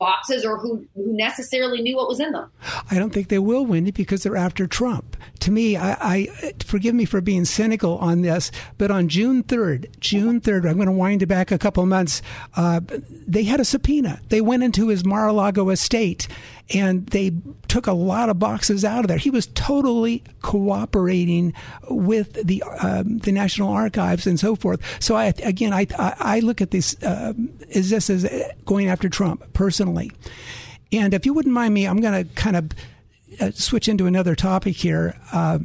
boxes 0.00 0.44
or 0.44 0.58
who, 0.58 0.84
who 0.96 1.12
necessarily 1.12 1.80
knew 1.82 1.94
what 1.94 2.08
was 2.08 2.18
in 2.18 2.32
them. 2.32 2.50
I 2.90 2.98
don't 2.98 3.10
think 3.10 3.28
they 3.28 3.38
will, 3.38 3.64
Wendy, 3.64 3.92
because 3.92 4.24
they're 4.24 4.36
after 4.36 4.66
Trump. 4.66 5.16
To 5.40 5.52
me, 5.52 5.76
I, 5.76 5.92
I 6.00 6.52
forgive 6.64 6.94
me 6.94 7.04
for 7.04 7.20
being 7.20 7.44
cynical 7.44 7.98
on 7.98 8.22
this, 8.22 8.50
but 8.78 8.90
on 8.90 9.08
June 9.08 9.44
3rd, 9.44 10.00
June 10.00 10.40
3rd, 10.40 10.68
I'm 10.68 10.76
going 10.76 10.86
to 10.86 10.92
wind 10.92 11.22
it 11.22 11.26
back 11.26 11.52
a 11.52 11.58
couple 11.58 11.82
of 11.82 11.88
months, 11.88 12.22
uh, 12.56 12.80
they 13.28 13.44
had 13.44 13.60
a 13.60 13.64
subpoena. 13.64 14.20
They 14.30 14.40
went 14.40 14.62
into 14.62 14.88
his 14.88 15.04
Mar-a-Lago 15.04 15.68
estate 15.68 16.26
and 16.72 17.06
they 17.08 17.32
took 17.68 17.86
a 17.86 17.92
lot 17.92 18.28
of 18.28 18.38
boxes 18.38 18.84
out 18.84 19.00
of 19.00 19.08
there. 19.08 19.18
He 19.18 19.30
was 19.30 19.46
totally 19.48 20.22
cooperating 20.42 21.52
with 21.88 22.34
the 22.46 22.62
um, 22.62 23.18
the 23.18 23.32
National 23.32 23.70
Archives 23.70 24.26
and 24.26 24.38
so 24.38 24.54
forth. 24.54 24.80
So 25.02 25.16
I 25.16 25.26
again 25.42 25.72
I 25.72 25.86
I 25.98 26.40
look 26.40 26.60
at 26.60 26.70
this 26.70 27.00
uh, 27.02 27.32
is 27.68 27.90
this 27.90 28.10
as 28.10 28.28
going 28.64 28.88
after 28.88 29.08
Trump 29.08 29.52
personally, 29.52 29.89
and 30.92 31.14
if 31.14 31.26
you 31.26 31.34
wouldn't 31.34 31.54
mind 31.54 31.74
me, 31.74 31.86
I'm 31.86 32.00
going 32.00 32.26
to 32.26 32.34
kind 32.34 32.56
of 32.56 32.70
uh, 33.40 33.50
switch 33.52 33.88
into 33.88 34.06
another 34.06 34.34
topic 34.34 34.76
here. 34.76 35.16
Uh, 35.32 35.60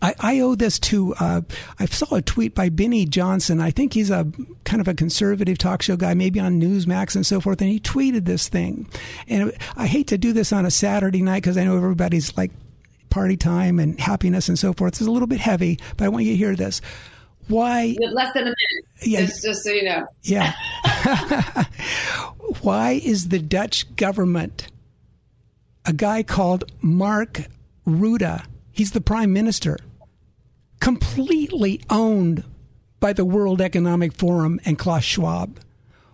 I, 0.00 0.14
I, 0.18 0.40
owe 0.40 0.54
this 0.54 0.78
to 0.80 1.14
uh, 1.14 1.40
I 1.78 1.86
saw 1.86 2.16
a 2.16 2.22
tweet 2.22 2.54
by 2.54 2.68
Benny 2.68 3.06
Johnson. 3.06 3.60
I 3.60 3.70
think 3.70 3.94
he's 3.94 4.10
a 4.10 4.30
kind 4.64 4.80
of 4.80 4.88
a 4.88 4.94
conservative 4.94 5.56
talk 5.58 5.82
show 5.82 5.96
guy, 5.96 6.14
maybe 6.14 6.40
on 6.40 6.60
Newsmax 6.60 7.14
and 7.14 7.24
so 7.24 7.40
forth. 7.40 7.60
And 7.60 7.70
he 7.70 7.80
tweeted 7.80 8.24
this 8.24 8.48
thing. 8.48 8.88
And 9.28 9.52
I 9.76 9.86
hate 9.86 10.08
to 10.08 10.18
do 10.18 10.32
this 10.32 10.52
on 10.52 10.66
a 10.66 10.70
Saturday 10.70 11.22
night 11.22 11.42
because 11.42 11.56
I 11.56 11.64
know 11.64 11.76
everybody's 11.76 12.36
like 12.36 12.50
party 13.10 13.36
time 13.36 13.78
and 13.78 13.98
happiness 13.98 14.48
and 14.48 14.58
so 14.58 14.72
forth. 14.72 14.94
It's 14.94 15.06
a 15.06 15.10
little 15.10 15.28
bit 15.28 15.40
heavy, 15.40 15.78
but 15.96 16.04
I 16.04 16.08
want 16.08 16.24
you 16.24 16.32
to 16.32 16.36
hear 16.36 16.56
this. 16.56 16.80
Why? 17.48 17.96
less 18.00 18.32
than 18.34 18.42
a 18.42 18.46
minute. 18.46 18.56
Yeah, 19.02 19.20
just, 19.20 19.42
just 19.42 19.64
so 19.64 19.70
you 19.70 19.84
know. 19.84 20.06
Yeah. 20.22 20.52
Why 22.60 23.00
is 23.04 23.28
the 23.28 23.38
Dutch 23.38 23.94
government 23.96 24.68
a 25.84 25.92
guy 25.92 26.22
called 26.22 26.70
Mark 26.80 27.42
Rutte? 27.86 28.44
He's 28.70 28.92
the 28.92 29.00
prime 29.00 29.32
minister, 29.32 29.78
completely 30.80 31.80
owned 31.90 32.44
by 33.00 33.12
the 33.12 33.24
World 33.24 33.60
Economic 33.60 34.12
Forum 34.12 34.60
and 34.64 34.78
Klaus 34.78 35.04
Schwab. 35.04 35.58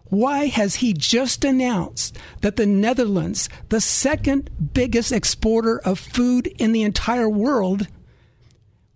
Why 0.06 0.46
has 0.46 0.76
he 0.76 0.94
just 0.94 1.44
announced 1.44 2.16
that 2.40 2.56
the 2.56 2.64
Netherlands, 2.64 3.48
the 3.68 3.80
second 3.80 4.72
biggest 4.72 5.12
exporter 5.12 5.78
of 5.80 5.98
food 5.98 6.46
in 6.58 6.72
the 6.72 6.82
entire 6.82 7.28
world, 7.28 7.88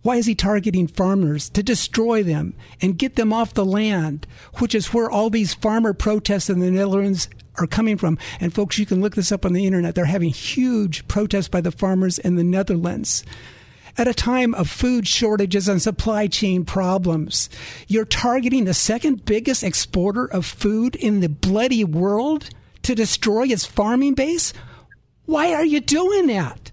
why 0.03 0.17
is 0.17 0.25
he 0.25 0.35
targeting 0.35 0.87
farmers 0.87 1.49
to 1.49 1.63
destroy 1.63 2.23
them 2.23 2.53
and 2.81 2.97
get 2.97 3.15
them 3.15 3.33
off 3.33 3.53
the 3.53 3.65
land, 3.65 4.27
which 4.59 4.75
is 4.75 4.93
where 4.93 5.09
all 5.09 5.29
these 5.29 5.53
farmer 5.53 5.93
protests 5.93 6.49
in 6.49 6.59
the 6.59 6.69
Netherlands 6.69 7.29
are 7.57 7.67
coming 7.67 7.97
from? 7.97 8.17
And 8.39 8.53
folks, 8.53 8.77
you 8.77 8.85
can 8.85 9.01
look 9.01 9.15
this 9.15 9.31
up 9.31 9.45
on 9.45 9.53
the 9.53 9.65
internet. 9.65 9.95
They're 9.95 10.05
having 10.05 10.29
huge 10.29 11.07
protests 11.07 11.47
by 11.47 11.61
the 11.61 11.71
farmers 11.71 12.19
in 12.19 12.35
the 12.35 12.43
Netherlands 12.43 13.23
at 13.97 14.07
a 14.07 14.13
time 14.13 14.53
of 14.55 14.69
food 14.69 15.07
shortages 15.07 15.67
and 15.67 15.81
supply 15.81 16.27
chain 16.27 16.65
problems. 16.65 17.49
You're 17.87 18.05
targeting 18.05 18.65
the 18.65 18.73
second 18.73 19.25
biggest 19.25 19.63
exporter 19.63 20.25
of 20.25 20.45
food 20.45 20.95
in 20.95 21.21
the 21.21 21.29
bloody 21.29 21.83
world 21.83 22.49
to 22.81 22.95
destroy 22.95 23.47
its 23.47 23.65
farming 23.65 24.15
base? 24.15 24.53
Why 25.25 25.53
are 25.53 25.65
you 25.65 25.79
doing 25.79 26.27
that? 26.27 26.72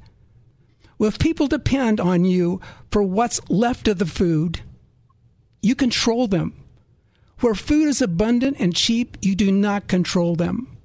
Well, 1.00 1.08
if 1.08 1.18
people 1.18 1.46
depend 1.46 1.98
on 1.98 2.26
you 2.26 2.60
for 2.90 3.02
what's 3.02 3.40
left 3.48 3.88
of 3.88 3.96
the 3.96 4.04
food, 4.04 4.60
you 5.62 5.74
control 5.74 6.28
them. 6.28 6.52
Where 7.38 7.54
food 7.54 7.88
is 7.88 8.02
abundant 8.02 8.58
and 8.60 8.76
cheap, 8.76 9.16
you 9.22 9.34
do 9.34 9.50
not 9.50 9.88
control 9.88 10.36
them. 10.36 10.76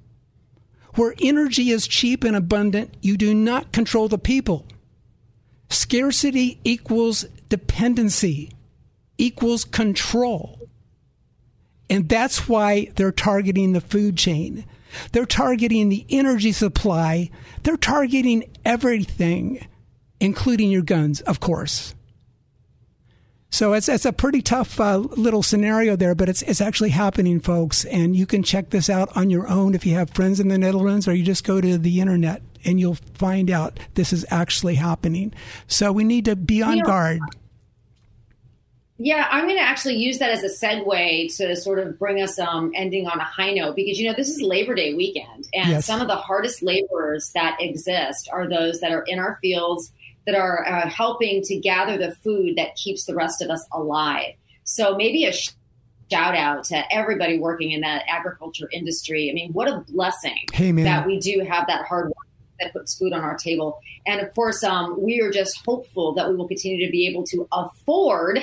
Where 0.93 1.15
energy 1.21 1.69
is 1.69 1.86
cheap 1.86 2.23
and 2.23 2.34
abundant, 2.34 2.95
you 3.01 3.17
do 3.17 3.34
not 3.34 3.73
control 3.73 4.08
the 4.08 4.17
people. 4.17 4.65
Scarcity 5.69 6.62
equals 6.63 7.25
dependency, 7.49 8.54
equals 9.17 9.65
control. 9.65 10.69
And 11.89 12.08
that's 12.08 12.47
why 12.47 12.89
they're 12.95 13.12
targeting 13.12 13.73
the 13.73 13.82
food 13.82 14.15
chain. 14.15 14.65
They're 15.12 15.25
targeting 15.25 15.89
the 15.89 16.06
energy 16.10 16.54
supply. 16.54 17.32
They're 17.63 17.75
targeting 17.75 18.45
everything, 18.63 19.67
including 20.19 20.71
your 20.71 20.82
guns, 20.82 21.21
of 21.21 21.39
course. 21.39 21.95
So 23.49 23.71
it's 23.71 23.88
it's 23.88 24.04
a 24.04 24.12
pretty 24.12 24.41
tough 24.41 24.82
uh, 24.82 24.97
little 24.97 25.41
scenario 25.41 25.95
there, 25.95 26.13
but 26.13 26.28
it's 26.28 26.41
it's 26.41 26.60
actually 26.60 26.89
happening, 26.89 27.39
folks. 27.39 27.86
And 27.86 28.13
you 28.13 28.25
can 28.25 28.43
check 28.43 28.71
this 28.71 28.89
out 28.89 29.15
on 29.15 29.30
your 29.30 29.47
own 29.47 29.75
if 29.75 29.86
you 29.86 29.95
have 29.95 30.10
friends 30.10 30.41
in 30.41 30.49
the 30.49 30.58
Netherlands, 30.58 31.08
or 31.08 31.13
you 31.13 31.23
just 31.23 31.45
go 31.45 31.62
to 31.62 31.78
the 31.78 32.01
internet 32.01 32.41
and 32.65 32.82
you'll 32.82 32.97
find 33.13 33.49
out 33.49 33.80
this 33.93 34.12
is 34.12 34.25
actually 34.30 34.75
happening. 34.75 35.34
So 35.67 35.93
we 35.93 36.04
need 36.04 36.25
to 36.25 36.36
be 36.36 36.62
on 36.62 36.80
guard. 36.80 37.21
Yeah, 38.97 39.28
I'm 39.30 39.43
going 39.43 39.58
to 39.58 39.63
actually 39.63 39.95
use 39.95 40.19
that 40.19 40.32
as 40.32 40.43
a 40.43 40.47
segue 40.47 41.36
to 41.38 41.56
sort 41.58 41.80
of 41.80 41.99
bring 41.99 42.21
us 42.21 42.39
um, 42.39 42.71
ending 42.75 43.08
on 43.08 43.19
a 43.19 43.25
high 43.25 43.51
note 43.51 43.75
because, 43.75 43.99
you 43.99 44.08
know, 44.08 44.15
this 44.15 44.30
is 44.30 44.41
Labor 44.41 44.73
Day 44.73 44.93
weekend. 44.93 45.49
And 45.54 45.69
yes. 45.69 45.86
some 45.86 45.99
of 45.99 46.08
the 46.08 46.15
hardest 46.15 46.63
laborers 46.63 47.32
that 47.34 47.58
exist 47.60 48.30
are 48.32 48.47
those 48.47 48.80
that 48.80 48.93
are 48.93 49.04
in 49.04 49.19
our 49.19 49.38
fields 49.41 49.91
that 50.26 50.36
are 50.36 50.66
uh, 50.66 50.90
helping 50.90 51.42
to 51.44 51.56
gather 51.58 51.98
the 51.98 52.16
food 52.16 52.56
that 52.58 52.76
keeps 52.76 53.06
the 53.06 53.16
rest 53.16 53.42
of 53.42 53.50
us 53.50 53.66
alive. 53.72 54.34
So 54.64 54.96
maybe 54.96 55.26
a 55.26 55.34
shout 56.12 56.36
out 56.36 56.64
to 56.66 56.94
everybody 56.94 57.40
working 57.40 57.72
in 57.72 57.82
that 57.82 58.04
agriculture 58.08 58.70
industry. 58.72 59.30
I 59.30 59.34
mean, 59.34 59.52
what 59.54 59.68
a 59.68 59.84
blessing 59.92 60.46
hey, 60.54 60.72
that 60.72 61.06
we 61.06 61.20
do 61.20 61.46
have 61.48 61.68
that 61.68 61.86
hard 61.86 62.08
work 62.08 62.14
that 62.60 62.74
puts 62.74 62.98
food 62.98 63.13
on 63.13 63.22
our 63.22 63.38
table. 63.38 63.80
And 64.06 64.22
of 64.22 64.34
course, 64.34 64.63
um, 64.63 65.02
we 65.02 65.22
are 65.22 65.32
just 65.32 65.63
hopeful 65.65 66.13
that 66.13 66.30
we 66.30 66.36
will 66.36 66.48
continue 66.48 66.86
to 66.86 66.91
be 66.91 67.08
able 67.08 67.24
to 67.26 67.48
afford 67.52 68.39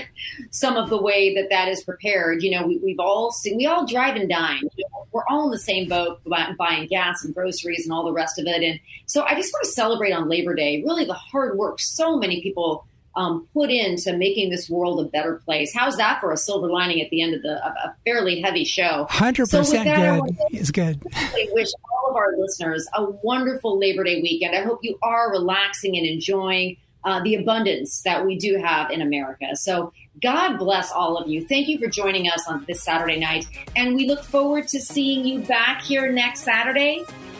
some 0.50 0.76
of 0.76 0.90
the 0.90 1.00
way 1.00 1.34
that 1.34 1.48
that 1.50 1.68
is 1.68 1.82
prepared. 1.82 2.42
You 2.42 2.52
know, 2.52 2.66
we, 2.66 2.92
have 2.92 3.00
all 3.00 3.30
seen, 3.30 3.56
we 3.56 3.66
all 3.66 3.86
drive 3.86 4.16
and 4.16 4.28
dine. 4.28 4.68
We're 5.12 5.24
all 5.28 5.46
in 5.46 5.50
the 5.50 5.58
same 5.58 5.88
boat, 5.88 6.20
buying 6.58 6.86
gas 6.88 7.24
and 7.24 7.34
groceries 7.34 7.84
and 7.84 7.92
all 7.92 8.04
the 8.04 8.12
rest 8.12 8.38
of 8.38 8.46
it. 8.46 8.62
And 8.62 8.80
so 9.06 9.22
I 9.24 9.34
just 9.34 9.52
want 9.52 9.64
to 9.64 9.70
celebrate 9.70 10.12
on 10.12 10.28
Labor 10.28 10.54
Day, 10.54 10.82
really 10.84 11.04
the 11.04 11.14
hard 11.14 11.56
work 11.56 11.80
so 11.80 12.16
many 12.16 12.42
people 12.42 12.86
um, 13.14 13.46
put 13.52 13.70
into 13.70 14.16
making 14.16 14.50
this 14.50 14.70
world 14.70 15.04
a 15.04 15.08
better 15.08 15.36
place. 15.44 15.72
How's 15.74 15.96
that 15.96 16.20
for 16.20 16.32
a 16.32 16.36
silver 16.36 16.68
lining 16.68 17.00
at 17.02 17.10
the 17.10 17.22
end 17.22 17.34
of 17.34 17.42
the 17.42 17.54
of 17.64 17.72
a 17.84 17.94
fairly 18.04 18.40
heavy 18.40 18.64
show? 18.64 19.06
Hundred 19.10 19.46
so 19.46 19.58
percent 19.58 19.84
good. 19.84 20.36
It's 20.50 20.70
good. 20.70 21.02
I 21.14 21.48
wish 21.52 21.68
all 21.92 22.10
of 22.10 22.16
our 22.16 22.36
listeners 22.38 22.88
a 22.94 23.04
wonderful 23.22 23.78
Labor 23.78 24.04
Day 24.04 24.22
weekend. 24.22 24.56
I 24.56 24.62
hope 24.62 24.80
you 24.82 24.98
are 25.02 25.30
relaxing 25.30 25.96
and 25.96 26.06
enjoying 26.06 26.76
uh, 27.04 27.22
the 27.22 27.34
abundance 27.34 28.02
that 28.02 28.24
we 28.24 28.38
do 28.38 28.56
have 28.56 28.90
in 28.90 29.02
America. 29.02 29.56
So 29.56 29.92
God 30.22 30.56
bless 30.56 30.92
all 30.92 31.16
of 31.16 31.28
you. 31.28 31.46
Thank 31.46 31.68
you 31.68 31.78
for 31.78 31.88
joining 31.88 32.28
us 32.28 32.46
on 32.46 32.64
this 32.66 32.82
Saturday 32.82 33.18
night, 33.18 33.46
and 33.76 33.94
we 33.94 34.06
look 34.06 34.24
forward 34.24 34.68
to 34.68 34.80
seeing 34.80 35.26
you 35.26 35.40
back 35.40 35.82
here 35.82 36.10
next 36.12 36.40
Saturday 36.40 37.04